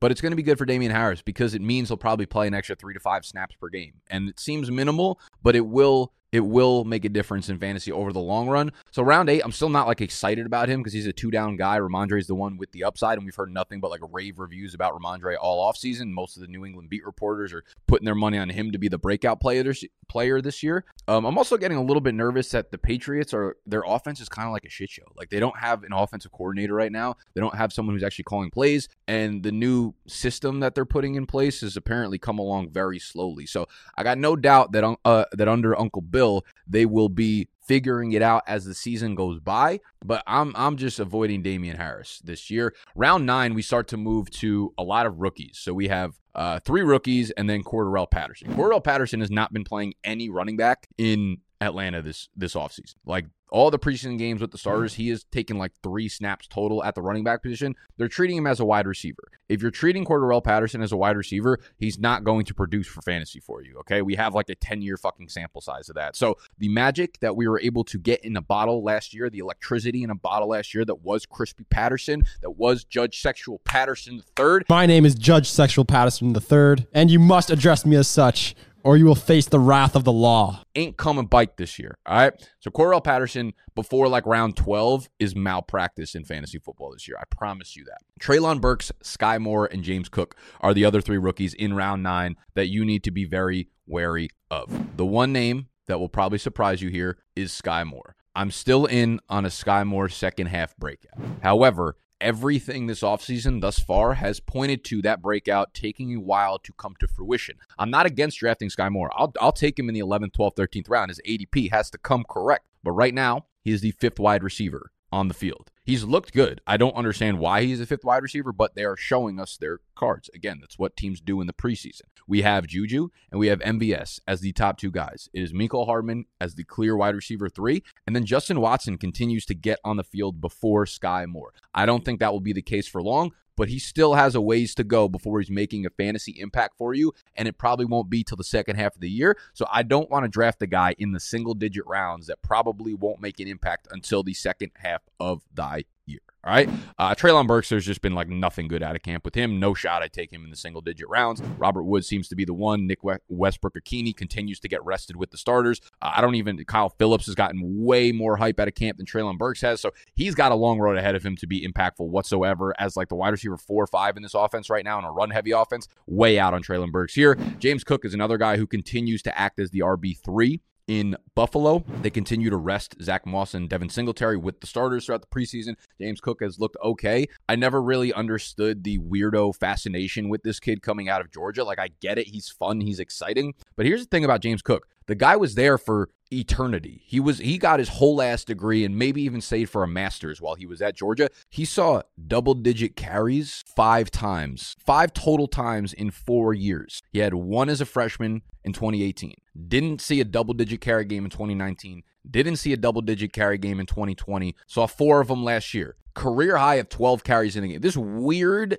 But 0.00 0.10
it's 0.10 0.20
going 0.20 0.32
to 0.32 0.36
be 0.36 0.42
good 0.42 0.58
for 0.58 0.66
Damien 0.66 0.92
Harris 0.92 1.22
because 1.22 1.54
it 1.54 1.62
means 1.62 1.88
he'll 1.88 1.96
probably 1.96 2.26
play 2.26 2.46
an 2.46 2.54
extra 2.54 2.76
three 2.76 2.94
to 2.94 3.00
five 3.00 3.24
snaps 3.24 3.54
per 3.60 3.68
game. 3.68 3.94
And 4.10 4.28
it 4.28 4.40
seems 4.40 4.70
minimal, 4.70 5.20
but 5.42 5.56
it 5.56 5.66
will 5.66 6.12
it 6.32 6.40
will 6.40 6.84
make 6.84 7.04
a 7.04 7.10
difference 7.10 7.50
in 7.50 7.58
fantasy 7.58 7.92
over 7.92 8.10
the 8.10 8.18
long 8.18 8.48
run. 8.48 8.72
So 8.90 9.02
round 9.02 9.28
eight, 9.28 9.42
I'm 9.44 9.52
still 9.52 9.68
not 9.68 9.86
like 9.86 10.00
excited 10.00 10.46
about 10.46 10.68
him 10.68 10.80
because 10.80 10.94
he's 10.94 11.06
a 11.06 11.12
two 11.12 11.30
down 11.30 11.56
guy. 11.56 11.78
Rhamondre 11.78 12.18
is 12.18 12.26
the 12.26 12.34
one 12.34 12.56
with 12.56 12.72
the 12.72 12.84
upside, 12.84 13.18
and 13.18 13.26
we've 13.26 13.34
heard 13.34 13.52
nothing 13.52 13.80
but 13.80 13.90
like 13.90 14.00
rave 14.10 14.38
reviews 14.38 14.72
about 14.72 14.94
Rhamondre 14.94 15.36
all 15.38 15.70
offseason. 15.70 16.08
Most 16.08 16.36
of 16.36 16.40
the 16.40 16.48
New 16.48 16.64
England 16.64 16.88
beat 16.88 17.04
reporters 17.04 17.52
are 17.52 17.64
putting 17.86 18.06
their 18.06 18.14
money 18.14 18.38
on 18.38 18.48
him 18.48 18.72
to 18.72 18.78
be 18.78 18.88
the 18.88 18.98
breakout 18.98 19.40
player 19.40 19.62
this, 19.62 19.84
player 20.12 20.42
this 20.42 20.62
year. 20.62 20.84
Um, 21.08 21.24
I'm 21.24 21.38
also 21.38 21.56
getting 21.56 21.78
a 21.78 21.82
little 21.82 22.02
bit 22.02 22.14
nervous 22.14 22.50
that 22.50 22.70
the 22.70 22.76
Patriots 22.76 23.32
are 23.32 23.56
their 23.66 23.82
offense 23.86 24.20
is 24.20 24.28
kind 24.28 24.46
of 24.46 24.52
like 24.52 24.64
a 24.66 24.68
shit 24.68 24.90
show. 24.90 25.02
Like 25.16 25.30
they 25.30 25.40
don't 25.40 25.58
have 25.58 25.84
an 25.84 25.94
offensive 25.94 26.30
coordinator 26.32 26.74
right 26.74 26.92
now. 26.92 27.16
They 27.32 27.40
don't 27.40 27.54
have 27.54 27.72
someone 27.72 27.96
who's 27.96 28.04
actually 28.04 28.24
calling 28.24 28.50
plays, 28.50 28.88
and 29.08 29.42
the 29.42 29.52
new 29.52 29.94
system 30.06 30.60
that 30.60 30.74
they're 30.74 30.84
putting 30.84 31.14
in 31.14 31.24
place 31.24 31.62
has 31.62 31.78
apparently 31.78 32.18
come 32.18 32.38
along 32.38 32.70
very 32.70 32.98
slowly. 32.98 33.46
So 33.46 33.66
I 33.96 34.02
got 34.02 34.18
no 34.18 34.36
doubt 34.36 34.72
that 34.72 34.84
uh, 35.06 35.24
that 35.32 35.48
under 35.48 35.78
Uncle 35.80 36.02
Bill 36.02 36.44
they 36.66 36.84
will 36.84 37.08
be 37.08 37.48
figuring 37.62 38.12
it 38.12 38.22
out 38.22 38.42
as 38.46 38.64
the 38.64 38.74
season 38.74 39.14
goes 39.14 39.40
by. 39.40 39.80
But 40.04 40.22
I'm 40.26 40.54
I'm 40.56 40.76
just 40.76 40.98
avoiding 40.98 41.42
Damien 41.42 41.76
Harris 41.76 42.20
this 42.24 42.50
year. 42.50 42.74
Round 42.94 43.26
nine, 43.26 43.54
we 43.54 43.62
start 43.62 43.88
to 43.88 43.96
move 43.96 44.30
to 44.30 44.72
a 44.78 44.82
lot 44.82 45.06
of 45.06 45.20
rookies. 45.20 45.58
So 45.58 45.72
we 45.72 45.88
have 45.88 46.14
uh, 46.34 46.60
three 46.60 46.82
rookies 46.82 47.30
and 47.32 47.48
then 47.48 47.62
Cordarrelle 47.62 48.10
Patterson. 48.10 48.54
Cordarrelle 48.54 48.84
Patterson 48.84 49.20
has 49.20 49.30
not 49.30 49.52
been 49.52 49.64
playing 49.64 49.94
any 50.02 50.28
running 50.28 50.56
back 50.56 50.88
in 50.98 51.38
Atlanta 51.62 52.02
this 52.02 52.28
this 52.36 52.54
offseason. 52.54 52.94
Like 53.06 53.26
all 53.52 53.70
the 53.70 53.78
preseason 53.78 54.18
games 54.18 54.40
with 54.40 54.50
the 54.50 54.58
starters, 54.58 54.94
he 54.94 55.10
has 55.10 55.24
taken 55.24 55.58
like 55.58 55.72
three 55.82 56.08
snaps 56.08 56.48
total 56.48 56.82
at 56.82 56.94
the 56.94 57.02
running 57.02 57.22
back 57.22 57.42
position. 57.42 57.76
They're 57.98 58.08
treating 58.08 58.38
him 58.38 58.46
as 58.46 58.60
a 58.60 58.64
wide 58.64 58.86
receiver. 58.86 59.28
If 59.50 59.60
you're 59.60 59.70
treating 59.70 60.06
Cordarrelle 60.06 60.42
Patterson 60.42 60.80
as 60.80 60.92
a 60.92 60.96
wide 60.96 61.18
receiver, 61.18 61.60
he's 61.76 61.98
not 61.98 62.24
going 62.24 62.46
to 62.46 62.54
produce 62.54 62.86
for 62.86 63.02
fantasy 63.02 63.40
for 63.40 63.62
you. 63.62 63.76
Okay. 63.80 64.00
We 64.00 64.14
have 64.14 64.34
like 64.34 64.48
a 64.48 64.54
10 64.54 64.80
year 64.80 64.96
fucking 64.96 65.28
sample 65.28 65.60
size 65.60 65.90
of 65.90 65.96
that. 65.96 66.16
So 66.16 66.38
the 66.56 66.70
magic 66.70 67.20
that 67.20 67.36
we 67.36 67.46
were 67.46 67.60
able 67.60 67.84
to 67.84 67.98
get 67.98 68.24
in 68.24 68.36
a 68.36 68.40
bottle 68.40 68.82
last 68.82 69.12
year, 69.12 69.28
the 69.28 69.40
electricity 69.40 70.02
in 70.02 70.08
a 70.08 70.14
bottle 70.14 70.48
last 70.48 70.72
year 70.72 70.86
that 70.86 71.02
was 71.02 71.26
Crispy 71.26 71.64
Patterson, 71.64 72.22
that 72.40 72.52
was 72.52 72.84
Judge 72.84 73.20
Sexual 73.20 73.60
Patterson 73.64 74.16
the 74.16 74.22
third. 74.34 74.64
My 74.70 74.86
name 74.86 75.04
is 75.04 75.14
Judge 75.14 75.50
Sexual 75.50 75.84
Patterson 75.84 76.32
the 76.32 76.40
third, 76.40 76.86
and 76.94 77.10
you 77.10 77.18
must 77.18 77.50
address 77.50 77.84
me 77.84 77.96
as 77.96 78.08
such 78.08 78.56
or 78.84 78.96
you 78.96 79.04
will 79.04 79.14
face 79.14 79.46
the 79.46 79.60
wrath 79.60 79.94
of 79.96 80.04
the 80.04 80.12
law. 80.12 80.64
Ain't 80.74 80.96
coming 80.96 81.26
bike 81.26 81.56
this 81.56 81.78
year. 81.78 81.98
All 82.06 82.16
right. 82.16 82.48
So 82.60 82.70
Cordarrelle 82.70 83.04
Patterson 83.04 83.52
before 83.74 84.08
like 84.08 84.26
round 84.26 84.56
12 84.56 85.08
is 85.18 85.36
malpractice 85.36 86.14
in 86.14 86.24
fantasy 86.24 86.58
football 86.58 86.92
this 86.92 87.06
year. 87.08 87.16
I 87.20 87.24
promise 87.30 87.76
you 87.76 87.84
that. 87.84 87.98
Treylon 88.20 88.60
Burks, 88.60 88.92
Sky 89.02 89.38
Moore, 89.38 89.68
and 89.70 89.82
James 89.82 90.08
Cook 90.08 90.36
are 90.60 90.74
the 90.74 90.84
other 90.84 91.00
three 91.00 91.18
rookies 91.18 91.54
in 91.54 91.74
round 91.74 92.02
nine 92.02 92.36
that 92.54 92.68
you 92.68 92.84
need 92.84 93.04
to 93.04 93.10
be 93.10 93.24
very 93.24 93.68
wary 93.86 94.30
of. 94.50 94.96
The 94.96 95.06
one 95.06 95.32
name 95.32 95.68
that 95.86 95.98
will 95.98 96.08
probably 96.08 96.38
surprise 96.38 96.82
you 96.82 96.88
here 96.88 97.18
is 97.36 97.52
Sky 97.52 97.84
Moore. 97.84 98.16
I'm 98.34 98.50
still 98.50 98.86
in 98.86 99.20
on 99.28 99.44
a 99.44 99.50
Sky 99.50 99.84
Moore 99.84 100.08
second 100.08 100.46
half 100.46 100.76
breakout. 100.76 101.20
However, 101.42 101.96
everything 102.22 102.86
this 102.86 103.00
offseason 103.00 103.60
thus 103.60 103.78
far 103.80 104.14
has 104.14 104.40
pointed 104.40 104.84
to 104.84 105.02
that 105.02 105.20
breakout 105.20 105.74
taking 105.74 106.14
a 106.14 106.20
while 106.20 106.58
to 106.60 106.72
come 106.74 106.94
to 107.00 107.08
fruition. 107.08 107.56
I'm 107.78 107.90
not 107.90 108.06
against 108.06 108.38
drafting 108.38 108.70
Sky 108.70 108.88
Moore. 108.88 109.10
I'll, 109.14 109.32
I'll 109.40 109.52
take 109.52 109.78
him 109.78 109.88
in 109.88 109.94
the 109.94 110.00
11th, 110.00 110.32
12th, 110.32 110.56
13th 110.56 110.88
round. 110.88 111.10
His 111.10 111.20
ADP 111.28 111.72
has 111.72 111.90
to 111.90 111.98
come 111.98 112.24
correct. 112.28 112.64
But 112.84 112.92
right 112.92 113.14
now, 113.14 113.46
he 113.62 113.72
is 113.72 113.80
the 113.80 113.92
fifth 113.92 114.18
wide 114.18 114.42
receiver 114.42 114.91
on 115.12 115.28
the 115.28 115.34
field. 115.34 115.70
He's 115.84 116.04
looked 116.04 116.32
good. 116.32 116.60
I 116.66 116.76
don't 116.76 116.96
understand 116.96 117.38
why 117.38 117.64
he's 117.64 117.80
a 117.80 117.86
fifth 117.86 118.04
wide 118.04 118.22
receiver, 118.22 118.52
but 118.52 118.74
they 118.74 118.84
are 118.84 118.96
showing 118.96 119.40
us 119.40 119.56
their 119.56 119.80
cards. 119.96 120.30
Again, 120.34 120.58
that's 120.60 120.78
what 120.78 120.96
teams 120.96 121.20
do 121.20 121.40
in 121.40 121.46
the 121.46 121.52
preseason. 121.52 122.02
We 122.28 122.42
have 122.42 122.68
Juju 122.68 123.08
and 123.30 123.40
we 123.40 123.48
have 123.48 123.58
MVS 123.60 124.20
as 124.28 124.40
the 124.40 124.52
top 124.52 124.78
two 124.78 124.92
guys. 124.92 125.28
It 125.34 125.42
is 125.42 125.52
Mecole 125.52 125.86
Hardman 125.86 126.26
as 126.40 126.54
the 126.54 126.64
clear 126.64 126.96
wide 126.96 127.16
receiver 127.16 127.48
three, 127.48 127.82
and 128.06 128.14
then 128.14 128.24
Justin 128.24 128.60
Watson 128.60 128.96
continues 128.96 129.44
to 129.46 129.54
get 129.54 129.80
on 129.84 129.96
the 129.96 130.04
field 130.04 130.40
before 130.40 130.86
Sky 130.86 131.26
Moore. 131.26 131.52
I 131.74 131.84
don't 131.84 132.04
think 132.04 132.20
that 132.20 132.32
will 132.32 132.40
be 132.40 132.52
the 132.52 132.62
case 132.62 132.86
for 132.86 133.02
long, 133.02 133.32
but 133.56 133.68
he 133.68 133.78
still 133.78 134.14
has 134.14 134.34
a 134.34 134.40
ways 134.40 134.74
to 134.74 134.84
go 134.84 135.08
before 135.08 135.40
he's 135.40 135.50
making 135.50 135.86
a 135.86 135.90
fantasy 135.90 136.32
impact 136.38 136.76
for 136.76 136.94
you. 136.94 137.12
And 137.34 137.48
it 137.48 137.58
probably 137.58 137.84
won't 137.84 138.10
be 138.10 138.24
till 138.24 138.36
the 138.36 138.44
second 138.44 138.76
half 138.76 138.94
of 138.94 139.00
the 139.00 139.10
year. 139.10 139.36
So 139.52 139.66
I 139.70 139.82
don't 139.82 140.10
want 140.10 140.24
to 140.24 140.28
draft 140.28 140.62
a 140.62 140.66
guy 140.66 140.94
in 140.98 141.12
the 141.12 141.20
single 141.20 141.54
digit 141.54 141.86
rounds 141.86 142.26
that 142.26 142.42
probably 142.42 142.94
won't 142.94 143.20
make 143.20 143.40
an 143.40 143.48
impact 143.48 143.88
until 143.90 144.22
the 144.22 144.34
second 144.34 144.72
half 144.76 145.02
of 145.20 145.42
the 145.52 145.84
year. 146.06 146.20
All 146.44 146.52
right. 146.52 146.68
Uh, 146.98 147.14
Treylon 147.14 147.46
Burks, 147.46 147.68
there's 147.68 147.86
just 147.86 148.00
been 148.00 148.16
like 148.16 148.28
nothing 148.28 148.66
good 148.66 148.82
out 148.82 148.96
of 148.96 149.02
camp 149.02 149.24
with 149.24 149.36
him. 149.36 149.60
No 149.60 149.74
shot 149.74 150.02
I 150.02 150.08
take 150.08 150.32
him 150.32 150.42
in 150.42 150.50
the 150.50 150.56
single 150.56 150.80
digit 150.80 151.08
rounds. 151.08 151.40
Robert 151.56 151.84
Woods 151.84 152.08
seems 152.08 152.26
to 152.28 152.34
be 152.34 152.44
the 152.44 152.52
one. 152.52 152.88
Nick 152.88 152.98
Westbrook 153.28 153.74
Ikhine 153.74 154.16
continues 154.16 154.58
to 154.60 154.68
get 154.68 154.84
rested 154.84 155.14
with 155.14 155.30
the 155.30 155.38
starters. 155.38 155.80
Uh, 156.00 156.14
I 156.16 156.20
don't 156.20 156.34
even, 156.34 156.64
Kyle 156.64 156.88
Phillips 156.88 157.26
has 157.26 157.36
gotten 157.36 157.60
way 157.62 158.10
more 158.10 158.36
hype 158.38 158.58
out 158.58 158.66
of 158.66 158.74
camp 158.74 158.96
than 158.96 159.06
Treylon 159.06 159.38
Burks 159.38 159.60
has. 159.60 159.80
So 159.80 159.92
he's 160.14 160.34
got 160.34 160.50
a 160.50 160.56
long 160.56 160.80
road 160.80 160.96
ahead 160.96 161.14
of 161.14 161.24
him 161.24 161.36
to 161.36 161.46
be 161.46 161.64
impactful 161.64 162.08
whatsoever 162.08 162.74
as 162.76 162.96
like 162.96 163.08
the 163.08 163.14
wide 163.14 163.30
receiver 163.30 163.56
four 163.56 163.84
or 163.84 163.86
five 163.86 164.16
in 164.16 164.24
this 164.24 164.34
offense 164.34 164.68
right 164.68 164.84
now 164.84 164.98
in 164.98 165.04
a 165.04 165.12
run 165.12 165.30
heavy 165.30 165.52
offense. 165.52 165.86
Way 166.08 166.40
out 166.40 166.54
on 166.54 166.62
Treylon 166.64 166.90
Burks 166.90 167.14
here. 167.14 167.36
James 167.60 167.84
Cook 167.84 168.04
is 168.04 168.14
another 168.14 168.36
guy 168.36 168.56
who 168.56 168.66
continues 168.66 169.22
to 169.22 169.38
act 169.38 169.60
as 169.60 169.70
the 169.70 169.80
RB3 169.80 170.58
in 170.92 171.16
Buffalo. 171.34 171.82
They 172.02 172.10
continue 172.10 172.50
to 172.50 172.56
rest 172.58 172.96
Zach 173.00 173.24
Moss 173.24 173.54
and 173.54 173.66
Devin 173.66 173.88
Singletary 173.88 174.36
with 174.36 174.60
the 174.60 174.66
starters 174.66 175.06
throughout 175.06 175.22
the 175.22 175.26
preseason. 175.26 175.76
James 175.98 176.20
Cook 176.20 176.42
has 176.42 176.60
looked 176.60 176.76
okay. 176.84 177.28
I 177.48 177.56
never 177.56 177.80
really 177.80 178.12
understood 178.12 178.84
the 178.84 178.98
weirdo 178.98 179.56
fascination 179.56 180.28
with 180.28 180.42
this 180.42 180.60
kid 180.60 180.82
coming 180.82 181.08
out 181.08 181.22
of 181.22 181.30
Georgia. 181.30 181.64
Like, 181.64 181.78
I 181.78 181.88
get 182.00 182.18
it. 182.18 182.26
He's 182.26 182.50
fun, 182.50 182.82
he's 182.82 183.00
exciting. 183.00 183.54
But 183.74 183.86
here's 183.86 184.02
the 184.02 184.06
thing 184.06 184.22
about 184.22 184.42
James 184.42 184.60
Cook 184.60 184.86
the 185.06 185.14
guy 185.14 185.34
was 185.34 185.54
there 185.54 185.78
for 185.78 186.10
eternity. 186.30 187.02
He 187.06 187.20
was 187.20 187.38
he 187.38 187.56
got 187.56 187.78
his 187.78 187.88
whole 187.88 188.20
ass 188.20 188.44
degree 188.44 188.84
and 188.84 188.96
maybe 188.96 189.22
even 189.22 189.40
stayed 189.40 189.70
for 189.70 189.82
a 189.82 189.88
master's 189.88 190.40
while 190.40 190.54
he 190.56 190.66
was 190.66 190.82
at 190.82 190.94
Georgia. 190.94 191.28
He 191.48 191.64
saw 191.64 192.02
double 192.28 192.54
digit 192.54 192.96
carries 192.96 193.64
5 193.74 194.10
times. 194.10 194.76
5 194.78 195.12
total 195.12 195.48
times 195.48 195.92
in 195.92 196.10
4 196.10 196.52
years. 196.54 197.02
He 197.10 197.20
had 197.20 197.34
one 197.34 197.68
as 197.68 197.80
a 197.80 197.86
freshman 197.86 198.42
in 198.62 198.72
2018. 198.72 199.34
Didn't 199.68 200.00
see 200.00 200.20
a 200.20 200.24
double 200.24 200.54
digit 200.54 200.80
carry 200.80 201.04
game 201.04 201.24
in 201.24 201.30
2019. 201.30 202.02
Didn't 202.30 202.56
see 202.56 202.72
a 202.72 202.76
double 202.76 203.02
digit 203.02 203.32
carry 203.32 203.58
game 203.58 203.80
in 203.80 203.86
2020. 203.86 204.54
Saw 204.66 204.86
4 204.86 205.20
of 205.20 205.28
them 205.28 205.44
last 205.44 205.74
year. 205.74 205.96
Career 206.14 206.56
high 206.56 206.76
of 206.76 206.88
12 206.88 207.24
carries 207.24 207.56
in 207.56 207.64
a 207.64 207.68
game. 207.68 207.80
This 207.80 207.96
weird 207.96 208.78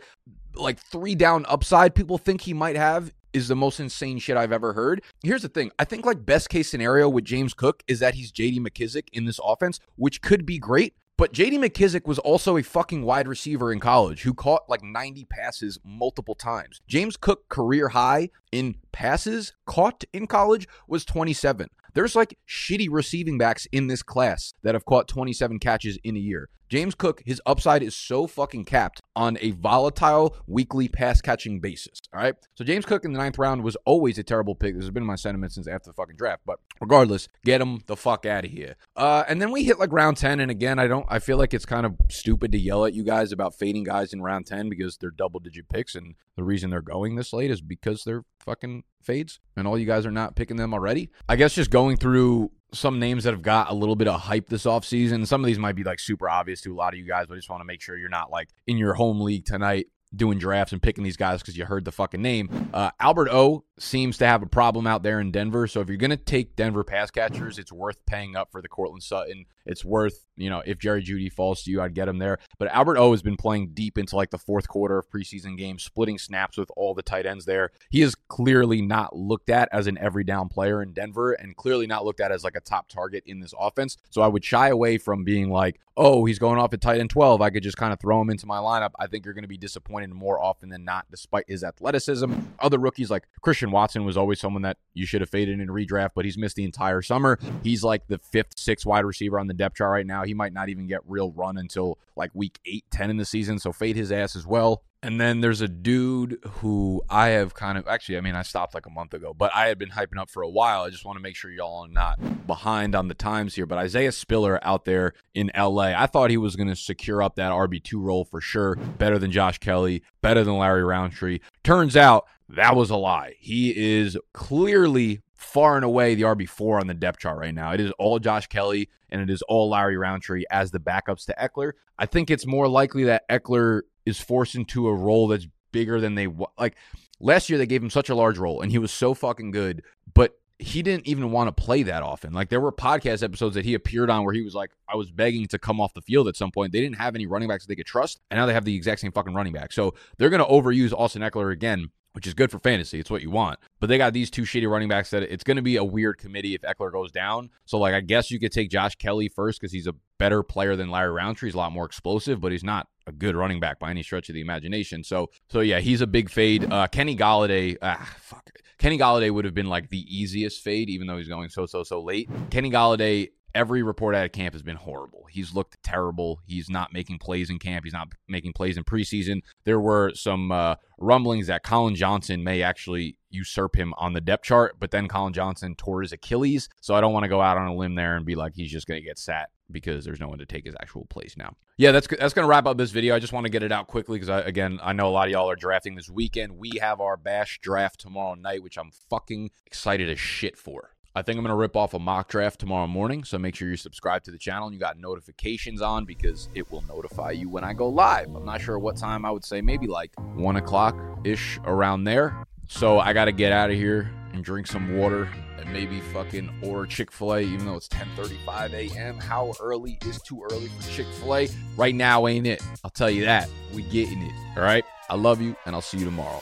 like 0.56 0.80
three 0.80 1.16
down 1.16 1.46
upside 1.48 1.96
people 1.96 2.18
think 2.18 2.42
he 2.42 2.54
might 2.54 2.76
have 2.76 3.12
is 3.34 3.48
the 3.48 3.56
most 3.56 3.80
insane 3.80 4.20
shit 4.20 4.38
I've 4.38 4.52
ever 4.52 4.74
heard. 4.74 5.02
Here's 5.24 5.42
the 5.42 5.50
thing. 5.50 5.72
I 5.80 5.86
think 5.86 6.06
like 6.06 6.26
best 6.26 6.50
case 6.50 6.70
scenario 6.70 7.10
with 7.10 7.26
James 7.26 7.54
Cook 7.54 7.84
is 7.88 8.00
that 8.00 8.14
he's 8.14 8.32
JD 8.32 8.60
McKissic 8.60 9.08
in 9.12 9.26
this 9.26 9.40
offense, 9.44 9.80
which 9.96 10.22
could 10.22 10.46
be 10.46 10.60
great. 10.60 10.94
But 11.16 11.32
JD 11.32 11.60
McKissic 11.60 12.08
was 12.08 12.18
also 12.18 12.58
a 12.58 12.64
fucking 12.64 13.04
wide 13.04 13.28
receiver 13.28 13.72
in 13.72 13.80
college 13.80 14.24
who 14.24 14.34
caught 14.34 14.68
like 14.68 14.82
90 14.82 15.26
passes 15.26 15.78
multiple 15.84 16.34
times. 16.34 16.82
James 16.88 17.18
Cook 17.18 17.48
career 17.50 17.90
high 17.90 18.30
in 18.52 18.78
passes 18.92 19.54
caught 19.68 20.04
in 20.12 20.26
college 20.26 20.68
was 20.88 21.06
27. 21.06 21.70
There's 21.94 22.16
like 22.16 22.40
shitty 22.50 22.88
receiving 22.90 23.38
backs 23.38 23.68
in 23.72 23.86
this 23.86 24.02
class 24.02 24.56
that 24.64 24.74
have 24.74 24.86
caught 24.86 25.08
27 25.08 25.60
catches 25.60 26.00
in 26.04 26.16
a 26.16 26.20
year. 26.20 26.50
James 26.74 26.96
Cook, 26.96 27.22
his 27.24 27.40
upside 27.46 27.84
is 27.84 27.96
so 27.96 28.26
fucking 28.26 28.66
capped 28.66 29.00
on 29.16 29.38
a 29.42 29.52
volatile 29.52 30.36
weekly 30.48 30.88
pass 30.88 31.22
catching 31.22 31.60
basis. 31.60 32.02
All 32.12 32.20
right. 32.20 32.34
So 32.56 32.64
James 32.64 32.84
Cook 32.84 33.06
in 33.06 33.14
the 33.14 33.20
ninth 33.20 33.38
round 33.38 33.62
was 33.64 33.78
always 33.86 34.18
a 34.18 34.24
terrible 34.24 34.56
pick. 34.56 34.74
This 34.74 34.86
has 34.86 34.90
been 34.90 35.06
my 35.06 35.14
sentiment 35.14 35.52
since 35.52 35.68
after 35.68 35.92
the 35.92 35.94
fucking 35.94 36.16
draft. 36.16 36.42
But 36.48 36.58
regardless, 36.82 37.28
get 37.46 37.62
him 37.62 37.82
the 37.86 37.96
fuck 37.96 38.26
out 38.26 38.46
of 38.46 38.50
here. 38.50 38.76
Uh, 38.96 39.24
and 39.28 39.40
then 39.40 39.52
we 39.52 39.66
hit 39.66 39.78
like 39.78 39.94
round 39.94 40.18
10. 40.18 40.40
And 40.40 40.50
again, 40.50 40.80
I 40.80 40.88
don't, 40.88 41.06
I 41.10 41.20
feel 41.20 41.38
like 41.38 41.54
it's 41.54 41.64
kind 41.64 41.86
of 41.86 41.94
stupid 42.10 42.52
to 42.54 42.58
yell 42.58 42.86
at 42.86 42.96
you 42.96 43.04
guys 43.04 43.32
about 43.32 43.54
fading 43.54 43.84
guys 43.84 44.12
in 44.12 44.24
round 44.24 44.48
10 44.48 44.68
because 44.70 44.98
they're 44.98 45.12
double 45.12 45.40
digit 45.40 45.70
picks. 45.70 45.94
And 45.94 46.16
the 46.36 46.44
reason 46.44 46.72
they're 46.72 46.82
going 46.82 47.18
this 47.18 47.34
late 47.34 47.52
is 47.52 47.62
because 47.62 48.04
they're 48.04 48.26
fucking 48.40 48.84
fades 49.04 49.40
and 49.56 49.68
all 49.68 49.78
you 49.78 49.86
guys 49.86 50.08
are 50.08 50.12
not 50.12 50.36
picking 50.36 50.58
them 50.58 50.74
already. 50.74 51.12
I 51.30 51.36
guess 51.36 51.54
just 51.54 51.70
going 51.70 51.98
through 51.98 52.50
some 52.74 53.00
names 53.00 53.24
that 53.24 53.32
have 53.32 53.42
got 53.42 53.70
a 53.70 53.74
little 53.74 53.96
bit 53.96 54.08
of 54.08 54.20
hype 54.20 54.50
this 54.50 54.66
offseason. 54.66 55.26
Some 55.28 55.42
of 55.42 55.48
these 55.48 55.60
might 55.60 55.76
be 55.76 55.84
like 55.84 56.00
super 56.00 56.30
obvious 56.30 56.62
to 56.62 56.74
a 56.74 56.76
lot 56.76 56.94
of 56.94 57.00
you 57.00 57.06
guys, 57.06 57.28
but 57.28 57.36
I 57.36 57.38
just 57.38 57.50
want 57.50 57.62
to 57.62 57.66
make 57.66 57.82
sure 57.82 57.98
you're 57.98 58.10
not 58.10 58.32
like 58.32 58.50
in 58.68 58.78
your 58.78 58.94
home 58.94 59.22
league 59.22 59.46
tonight 59.46 59.88
doing 60.16 60.38
drafts 60.38 60.74
and 60.74 60.82
picking 60.82 61.04
these 61.04 61.18
guys 61.18 61.42
because 61.42 61.58
you 61.58 61.66
heard 61.66 61.86
the 61.86 61.92
fucking 61.92 62.22
name. 62.22 62.70
Uh, 62.74 62.92
Albert 63.00 63.30
O 63.30 63.64
seems 63.80 64.18
to 64.20 64.28
have 64.28 64.44
a 64.44 64.46
problem 64.46 64.86
out 64.86 65.04
there 65.04 65.20
in 65.20 65.32
Denver. 65.32 65.68
So 65.68 65.82
if 65.82 65.88
you're 65.88 65.98
going 65.98 66.12
to 66.12 66.18
take 66.18 66.56
Denver 66.56 66.84
pass 66.84 67.10
catchers, 67.10 67.58
it's 67.58 67.72
worth 67.72 68.06
paying 68.06 68.36
up 68.36 68.52
for 68.52 68.62
the 68.62 68.68
Courtland 68.68 69.04
Sutton 69.04 69.46
it's 69.66 69.86
worth, 69.86 70.26
you 70.36 70.50
know, 70.50 70.62
if 70.66 70.80
Jerry 70.80 71.04
Jeudy 71.04 71.32
falls 71.32 71.64
to 71.64 71.72
you, 71.72 71.82
I'd 71.82 71.94
get 71.94 72.08
him 72.08 72.18
there. 72.18 72.40
But 72.58 72.70
Albert 72.70 72.98
O 72.98 73.12
has 73.12 73.22
been 73.22 73.38
playing 73.38 73.72
deep 73.74 73.98
into 73.98 74.16
like 74.16 74.32
the 74.32 74.38
fourth 74.38 74.68
quarter 74.68 74.98
of 74.98 75.10
preseason 75.10 75.58
games, 75.58 75.84
splitting 75.84 76.18
snaps 76.18 76.58
with 76.58 76.70
all 76.76 76.94
the 76.94 77.02
tight 77.02 77.26
ends 77.26 77.46
there. 77.46 77.72
He 77.90 78.02
is 78.02 78.16
clearly 78.16 78.82
not 78.82 79.16
looked 79.16 79.50
at 79.50 79.70
as 79.72 79.88
an 79.88 79.98
every 79.98 80.24
down 80.24 80.50
player 80.50 80.82
in 80.82 80.94
Denver 80.94 81.34
and 81.34 81.56
clearly 81.56 81.88
not 81.88 82.06
looked 82.06 82.20
at 82.20 82.32
as 82.32 82.44
like 82.44 82.56
a 82.56 82.62
top 82.62 82.90
target 82.90 83.24
in 83.26 83.40
this 83.40 83.54
offense. 83.60 83.98
So 84.10 84.22
I 84.22 84.28
would 84.28 84.44
shy 84.44 84.70
away 84.70 84.98
from 84.98 85.24
being 85.24 85.50
like, 85.50 85.80
oh, 85.96 86.26
he's 86.26 86.40
going 86.40 86.60
off 86.60 86.74
at 86.74 86.82
tight 86.82 87.00
end 87.00 87.10
12. 87.10 87.42
I 87.42 87.50
could 87.50 87.64
just 87.64 87.78
kind 87.78 87.94
of 87.94 88.00
throw 88.00 88.20
him 88.20 88.30
into 88.30 88.46
my 88.46 88.58
lineup. 88.58 88.92
I 89.00 89.08
think 89.08 89.26
you're 89.26 89.34
going 89.34 89.44
to 89.44 89.50
be 89.50 89.58
disappointed 89.58 90.12
more 90.12 90.42
often 90.42 90.70
than 90.70 90.84
not, 90.84 91.06
despite 91.12 91.46
his 91.48 91.64
athleticism. 91.64 92.34
Other 92.60 92.80
rookies 92.80 93.12
like 93.12 93.28
Christian 93.42 93.72
Watson 93.72 94.04
was 94.04 94.18
always 94.18 94.40
someone 94.40 94.64
that 94.64 94.78
you 94.94 95.06
should 95.06 95.22
have 95.22 95.30
faded 95.30 95.60
in 95.60 95.68
redraft, 95.68 96.12
but 96.16 96.26
he's 96.26 96.38
missed 96.38 96.56
the 96.56 96.66
entire 96.66 97.02
summer. 97.02 97.40
He's 97.64 97.84
like 97.84 98.08
the 98.08 98.18
fifth, 98.18 98.58
sixth 98.58 98.86
wide 98.86 99.06
receiver 99.06 99.40
on 99.40 99.48
the 99.48 99.53
depth 99.54 99.78
chart 99.78 99.92
right 99.92 100.06
now. 100.06 100.24
He 100.24 100.34
might 100.34 100.54
not 100.54 100.70
even 100.70 100.88
get 100.88 101.02
real 101.06 101.32
run 101.32 101.58
until 101.58 102.00
like 102.16 102.32
week 102.34 102.60
eight, 102.66 102.86
10 102.92 103.10
in 103.10 103.18
the 103.18 103.26
season. 103.26 103.60
So 103.60 103.72
fade 103.72 103.96
his 103.96 104.12
ass 104.12 104.36
as 104.36 104.46
well. 104.46 104.84
And 105.04 105.20
then 105.20 105.42
there's 105.42 105.60
a 105.60 105.68
dude 105.68 106.40
who 106.48 107.04
I 107.10 107.30
have 107.30 107.54
kind 107.54 107.78
of 107.78 107.90
actually, 107.90 108.18
I 108.18 108.22
mean, 108.22 108.36
I 108.36 108.42
stopped 108.42 108.74
like 108.74 108.86
a 108.86 108.90
month 108.90 109.14
ago, 109.14 109.34
but 109.34 109.52
I 109.54 109.68
had 109.68 109.78
been 109.78 109.90
hyping 109.90 110.18
up 110.18 110.30
for 110.30 110.44
a 110.44 110.50
while. 110.50 110.84
I 110.84 110.90
just 110.90 111.04
want 111.04 111.18
to 111.18 111.22
make 111.22 111.36
sure 111.36 111.52
y'all 111.52 111.84
are 111.84 111.90
not 111.90 112.48
behind 112.48 112.96
on 112.96 113.10
the 113.10 113.14
times 113.14 113.54
here. 113.54 113.66
But 113.66 113.80
Isaiah 113.80 114.14
Spiller 114.14 114.60
out 114.64 114.86
there 114.86 115.12
in 115.34 115.52
LA, 115.58 115.92
I 115.92 116.08
thought 116.08 116.30
he 116.30 116.38
was 116.38 116.56
going 116.56 116.70
to 116.70 116.76
secure 116.76 117.22
up 117.22 117.36
that 117.36 117.52
RB2 117.52 118.02
role 118.02 118.24
for 118.24 118.40
sure. 118.40 118.78
Better 118.78 119.20
than 119.20 119.30
Josh 119.30 119.58
Kelley, 119.58 120.04
better 120.22 120.46
than 120.46 120.58
Larry 120.58 120.86
Rountree. 120.86 121.40
Turns 121.66 121.98
out 121.98 122.26
that 122.48 122.74
was 122.74 122.90
a 122.90 122.96
lie. 122.96 123.34
He 123.40 123.76
is 123.76 124.18
clearly 124.32 125.20
far 125.44 125.76
and 125.76 125.86
away 125.86 126.16
the 126.16 126.24
RB4 126.24 126.82
on 126.82 126.88
the 126.88 126.94
depth 126.94 127.20
chart 127.20 127.38
right 127.38 127.54
now. 127.54 127.74
It 127.74 127.80
is 127.80 127.92
all 128.00 128.18
Josh 128.20 128.48
Kelley 128.48 128.90
and 129.10 129.22
it 129.22 129.30
is 129.30 129.42
all 129.44 129.70
Larry 129.70 129.98
Rountree 129.98 130.46
as 130.50 130.72
the 130.72 130.80
backups 130.80 131.26
to 131.26 131.36
Ekeler. 131.40 131.74
I 132.00 132.06
think 132.06 132.32
it's 132.32 132.48
more 132.48 132.68
likely 132.68 133.04
that 133.06 133.28
Ekeler 133.30 133.82
is 134.06 134.20
forced 134.20 134.56
into 134.56 134.88
a 134.88 134.94
role 134.94 135.28
that's 135.28 135.48
bigger 135.72 136.00
than 136.00 136.16
they 136.16 136.28
like. 136.58 136.76
Last 137.20 137.50
year 137.50 137.58
they 137.58 137.66
gave 137.66 137.84
him 137.84 137.90
such 137.90 138.10
a 138.10 138.16
large 138.16 138.38
role 138.38 138.62
and 138.62 138.72
he 138.72 138.80
was 138.80 138.92
so 138.92 139.14
fucking 139.14 139.52
good, 139.52 139.84
but 140.14 140.40
he 140.60 140.82
didn't 140.82 141.08
even 141.08 141.32
want 141.32 141.56
to 141.56 141.64
play 141.64 141.84
that 141.84 142.04
often. 142.04 142.32
Like 142.32 142.50
there 142.50 142.62
were 142.62 142.72
podcast 142.72 143.22
episodes 143.22 143.56
that 143.56 143.66
he 143.66 143.74
appeared 143.74 144.10
on 144.10 144.24
where 144.24 144.34
he 144.34 144.42
was 144.42 144.56
like, 144.56 144.72
I 144.88 144.96
was 144.96 145.12
begging 145.12 145.48
to 145.48 145.60
come 145.60 145.82
off 145.82 145.94
the 145.94 146.02
field 146.02 146.28
at 146.28 146.38
some 146.38 146.52
point. 146.52 146.72
They 146.72 146.82
didn't 146.82 146.98
have 146.98 147.16
any 147.16 147.26
running 147.26 147.50
backs 147.50 147.66
they 147.66 147.76
could 147.76 147.86
trust, 147.86 148.22
and 148.32 148.38
now 148.38 148.46
they 148.46 148.54
have 148.54 148.66
the 148.66 148.76
exact 148.76 149.02
same 149.02 149.12
fucking 149.12 149.34
running 149.34 149.54
back. 149.54 149.74
So 149.74 149.94
they're 150.18 150.30
gonna 150.30 150.46
overuse 150.46 150.94
Austin 150.94 151.22
Ekeler 151.22 151.52
again 151.52 151.90
which 152.14 152.28
is 152.28 152.34
good 152.34 152.52
for 152.52 152.60
fantasy. 152.60 153.00
It's 153.00 153.10
what 153.10 153.22
you 153.22 153.32
want. 153.32 153.60
But 153.80 153.88
they 153.88 153.98
got 153.98 154.14
these 154.14 154.30
two 154.30 154.44
shitty 154.44 154.70
running 154.70 154.88
backs 154.88 155.10
that 155.10 155.24
it's 155.24 155.44
going 155.44 155.58
to 155.58 155.64
be 155.64 155.76
a 155.76 155.84
weird 155.84 156.18
committee 156.18 156.56
if 156.56 156.62
Ekeler 156.62 156.92
goes 156.92 157.12
down. 157.12 157.50
So, 157.66 157.78
like, 157.78 157.94
I 157.94 158.02
guess 158.02 158.32
you 158.32 158.40
could 158.40 158.52
take 158.52 158.70
Josh 158.70 158.96
Kelley 158.96 159.28
first 159.28 159.60
because 159.60 159.74
he's 159.74 159.88
a 159.88 159.96
better 160.20 160.44
player 160.44 160.76
than 160.76 160.90
Larry 160.90 161.12
Rountree. 161.12 161.50
He's 161.50 161.56
a 161.56 161.58
lot 161.58 161.72
more 161.72 161.86
explosive, 161.86 162.40
but 162.40 162.52
he's 162.52 162.64
not 162.64 162.88
a 163.08 163.12
good 163.12 163.36
running 163.36 163.60
back 163.60 163.80
by 163.80 163.90
any 163.90 164.04
stretch 164.04 164.30
of 164.30 164.36
the 164.36 164.42
imagination. 164.42 165.04
So, 165.04 165.30
so 165.50 165.60
yeah, 165.60 165.80
he's 165.80 166.02
a 166.02 166.08
big 166.08 166.30
fade. 166.30 166.72
Uh, 166.72 166.88
Kenny 166.88 167.18
Golladay, 167.18 167.78
ah, 167.82 168.16
fuck. 168.20 168.50
Kenny 168.78 168.98
Golladay 168.98 169.32
would 169.32 169.46
have 169.46 169.54
been 169.54 169.68
like 169.68 169.90
the 169.90 170.06
easiest 170.08 170.62
fade, 170.62 170.90
even 170.90 171.08
though 171.08 171.18
he's 171.18 171.28
going 171.28 171.50
so, 171.50 171.66
so, 171.66 171.84
so 171.84 172.02
late. 172.02 172.30
Kenny 172.50 172.70
Golladay 172.70 173.30
every 173.56 173.84
report 173.84 174.16
out 174.16 174.26
of 174.26 174.32
camp 174.32 174.54
has 174.54 174.64
been 174.64 174.76
horrible. 174.76 175.26
He's 175.30 175.54
looked 175.54 175.82
terrible. 175.84 176.40
He's 176.46 176.70
not 176.70 176.94
making 176.94 177.20
plays 177.20 177.50
in 177.50 177.60
camp. 177.60 177.86
He's 177.86 177.94
not 177.94 178.10
making 178.28 178.54
plays 178.54 178.78
in 178.78 178.84
preseason. 178.84 179.42
There 179.64 179.80
were 179.80 180.12
some 180.16 180.52
uh, 180.52 180.76
rumblings 180.98 181.48
that 181.48 181.64
Collin 181.64 181.96
Johnson 181.96 182.44
may 182.44 182.62
actually 182.62 183.18
usurp 183.30 183.76
him 183.76 183.94
on 183.98 184.14
the 184.14 184.22
depth 184.22 184.44
chart, 184.44 184.76
but 184.80 184.92
then 184.92 185.08
Collin 185.08 185.34
Johnson 185.34 185.76
tore 185.76 186.02
his 186.02 186.12
Achilles. 186.12 186.70
So 186.82 186.96
I 186.96 187.02
don't 187.02 187.14
want 187.14 187.24
to 187.24 187.30
go 187.30 187.42
out 187.42 187.58
on 187.58 187.68
a 187.68 187.76
limb 187.76 187.96
there 187.96 188.16
and 188.16 188.26
be 188.26 188.36
like 188.36 188.54
he's 188.56 188.72
just 188.72 188.88
going 188.88 189.02
to 189.02 189.06
get 189.06 189.18
sat 189.18 189.50
because 189.72 190.06
there's 190.06 190.20
no 190.20 190.28
one 190.28 190.38
to 190.40 190.46
take 190.46 190.66
his 190.66 190.76
actual 190.80 191.06
place 191.06 191.36
now. 191.38 191.56
Yeah, 191.78 191.92
that's 191.92 192.08
that's 192.08 192.34
going 192.34 192.46
to 192.46 192.50
wrap 192.50 192.68
up 192.68 192.78
this 192.78 192.92
video. 192.92 193.16
I 193.16 193.20
just 193.20 193.34
want 193.34 193.46
to 193.46 193.50
get 193.50 193.64
it 193.64 193.72
out 193.72 193.88
quickly 193.88 194.20
because 194.20 194.46
again, 194.46 194.80
I 194.82 194.94
know 194.94 195.08
a 195.08 195.12
lot 195.12 195.28
of 195.28 195.32
y'all 195.32 195.50
are 195.50 195.56
drafting 195.56 195.96
this 195.96 196.10
weekend. 196.10 196.58
We 196.58 196.74
have 196.80 197.02
our 197.02 197.18
bash 197.18 197.60
draft 197.62 198.00
tomorrow 198.00 198.36
night, 198.36 198.62
which 198.62 198.78
I'm 198.78 198.92
fucking 199.10 199.52
excited 199.66 200.10
as 200.10 200.20
shit 200.20 200.58
for. 200.58 200.93
I 201.16 201.22
think 201.22 201.38
I'm 201.38 201.44
going 201.44 201.52
to 201.52 201.56
rip 201.56 201.76
off 201.76 201.94
a 201.94 202.00
mock 202.00 202.28
draft 202.28 202.60
tomorrow 202.60 202.88
morning. 202.88 203.24
So 203.24 203.38
make 203.38 203.54
sure 203.54 203.70
you 203.70 203.78
subscribe 203.78 204.24
to 204.24 204.32
the 204.32 204.38
channel 204.40 204.68
and 204.68 204.74
you 204.74 204.80
got 204.80 204.98
notifications 204.98 205.80
on 205.80 206.06
because 206.06 206.50
it 206.56 206.72
will 206.72 206.84
notify 206.88 207.32
you 207.32 207.50
when 207.50 207.64
I 207.64 207.74
go 207.74 207.88
live. 207.88 208.34
I'm 208.36 208.46
not 208.46 208.62
sure 208.62 208.80
what 208.80 208.98
time 208.98 209.24
I 209.24 209.30
would 209.30 209.46
say, 209.46 209.62
maybe 209.62 209.86
like 209.86 210.12
one 210.36 210.56
o'clock 210.56 210.98
ish 211.24 211.60
around 211.66 212.06
there. 212.06 212.46
So 212.68 213.00
I 213.00 213.14
got 213.14 213.26
to 213.26 213.32
get 213.32 213.52
out 213.52 213.70
of 213.70 213.76
here 213.76 214.12
and 214.34 214.44
drink 214.44 214.66
some 214.66 214.98
water 214.98 215.30
and 215.60 215.72
maybe 215.72 216.00
fucking 216.00 216.50
order 216.64 216.88
Chick 216.88 217.12
fil 217.12 217.36
A, 217.36 217.42
even 217.42 217.68
though 217.68 217.76
it's 217.76 217.88
10:35 217.90 218.74
a.m. 218.74 219.20
How 219.20 219.54
early 219.60 220.00
is 220.08 220.20
too 220.24 220.44
early 220.52 220.68
for 220.68 220.90
Chick 220.90 221.06
fil 221.20 221.36
A? 221.36 221.50
Right 221.78 221.94
now, 221.94 222.26
ain't 222.26 222.48
it? 222.48 222.64
I'll 222.84 222.90
tell 222.90 223.12
you 223.12 223.26
that. 223.26 223.48
We 223.72 223.84
getting 223.84 224.24
it. 224.24 224.34
All 224.58 224.64
right. 224.64 224.84
I 225.10 225.16
love 225.16 225.42
you 225.42 225.56
and 225.68 225.76
I'll 225.76 225.82
see 225.82 226.00
you 226.00 226.06
tomorrow. 226.06 226.42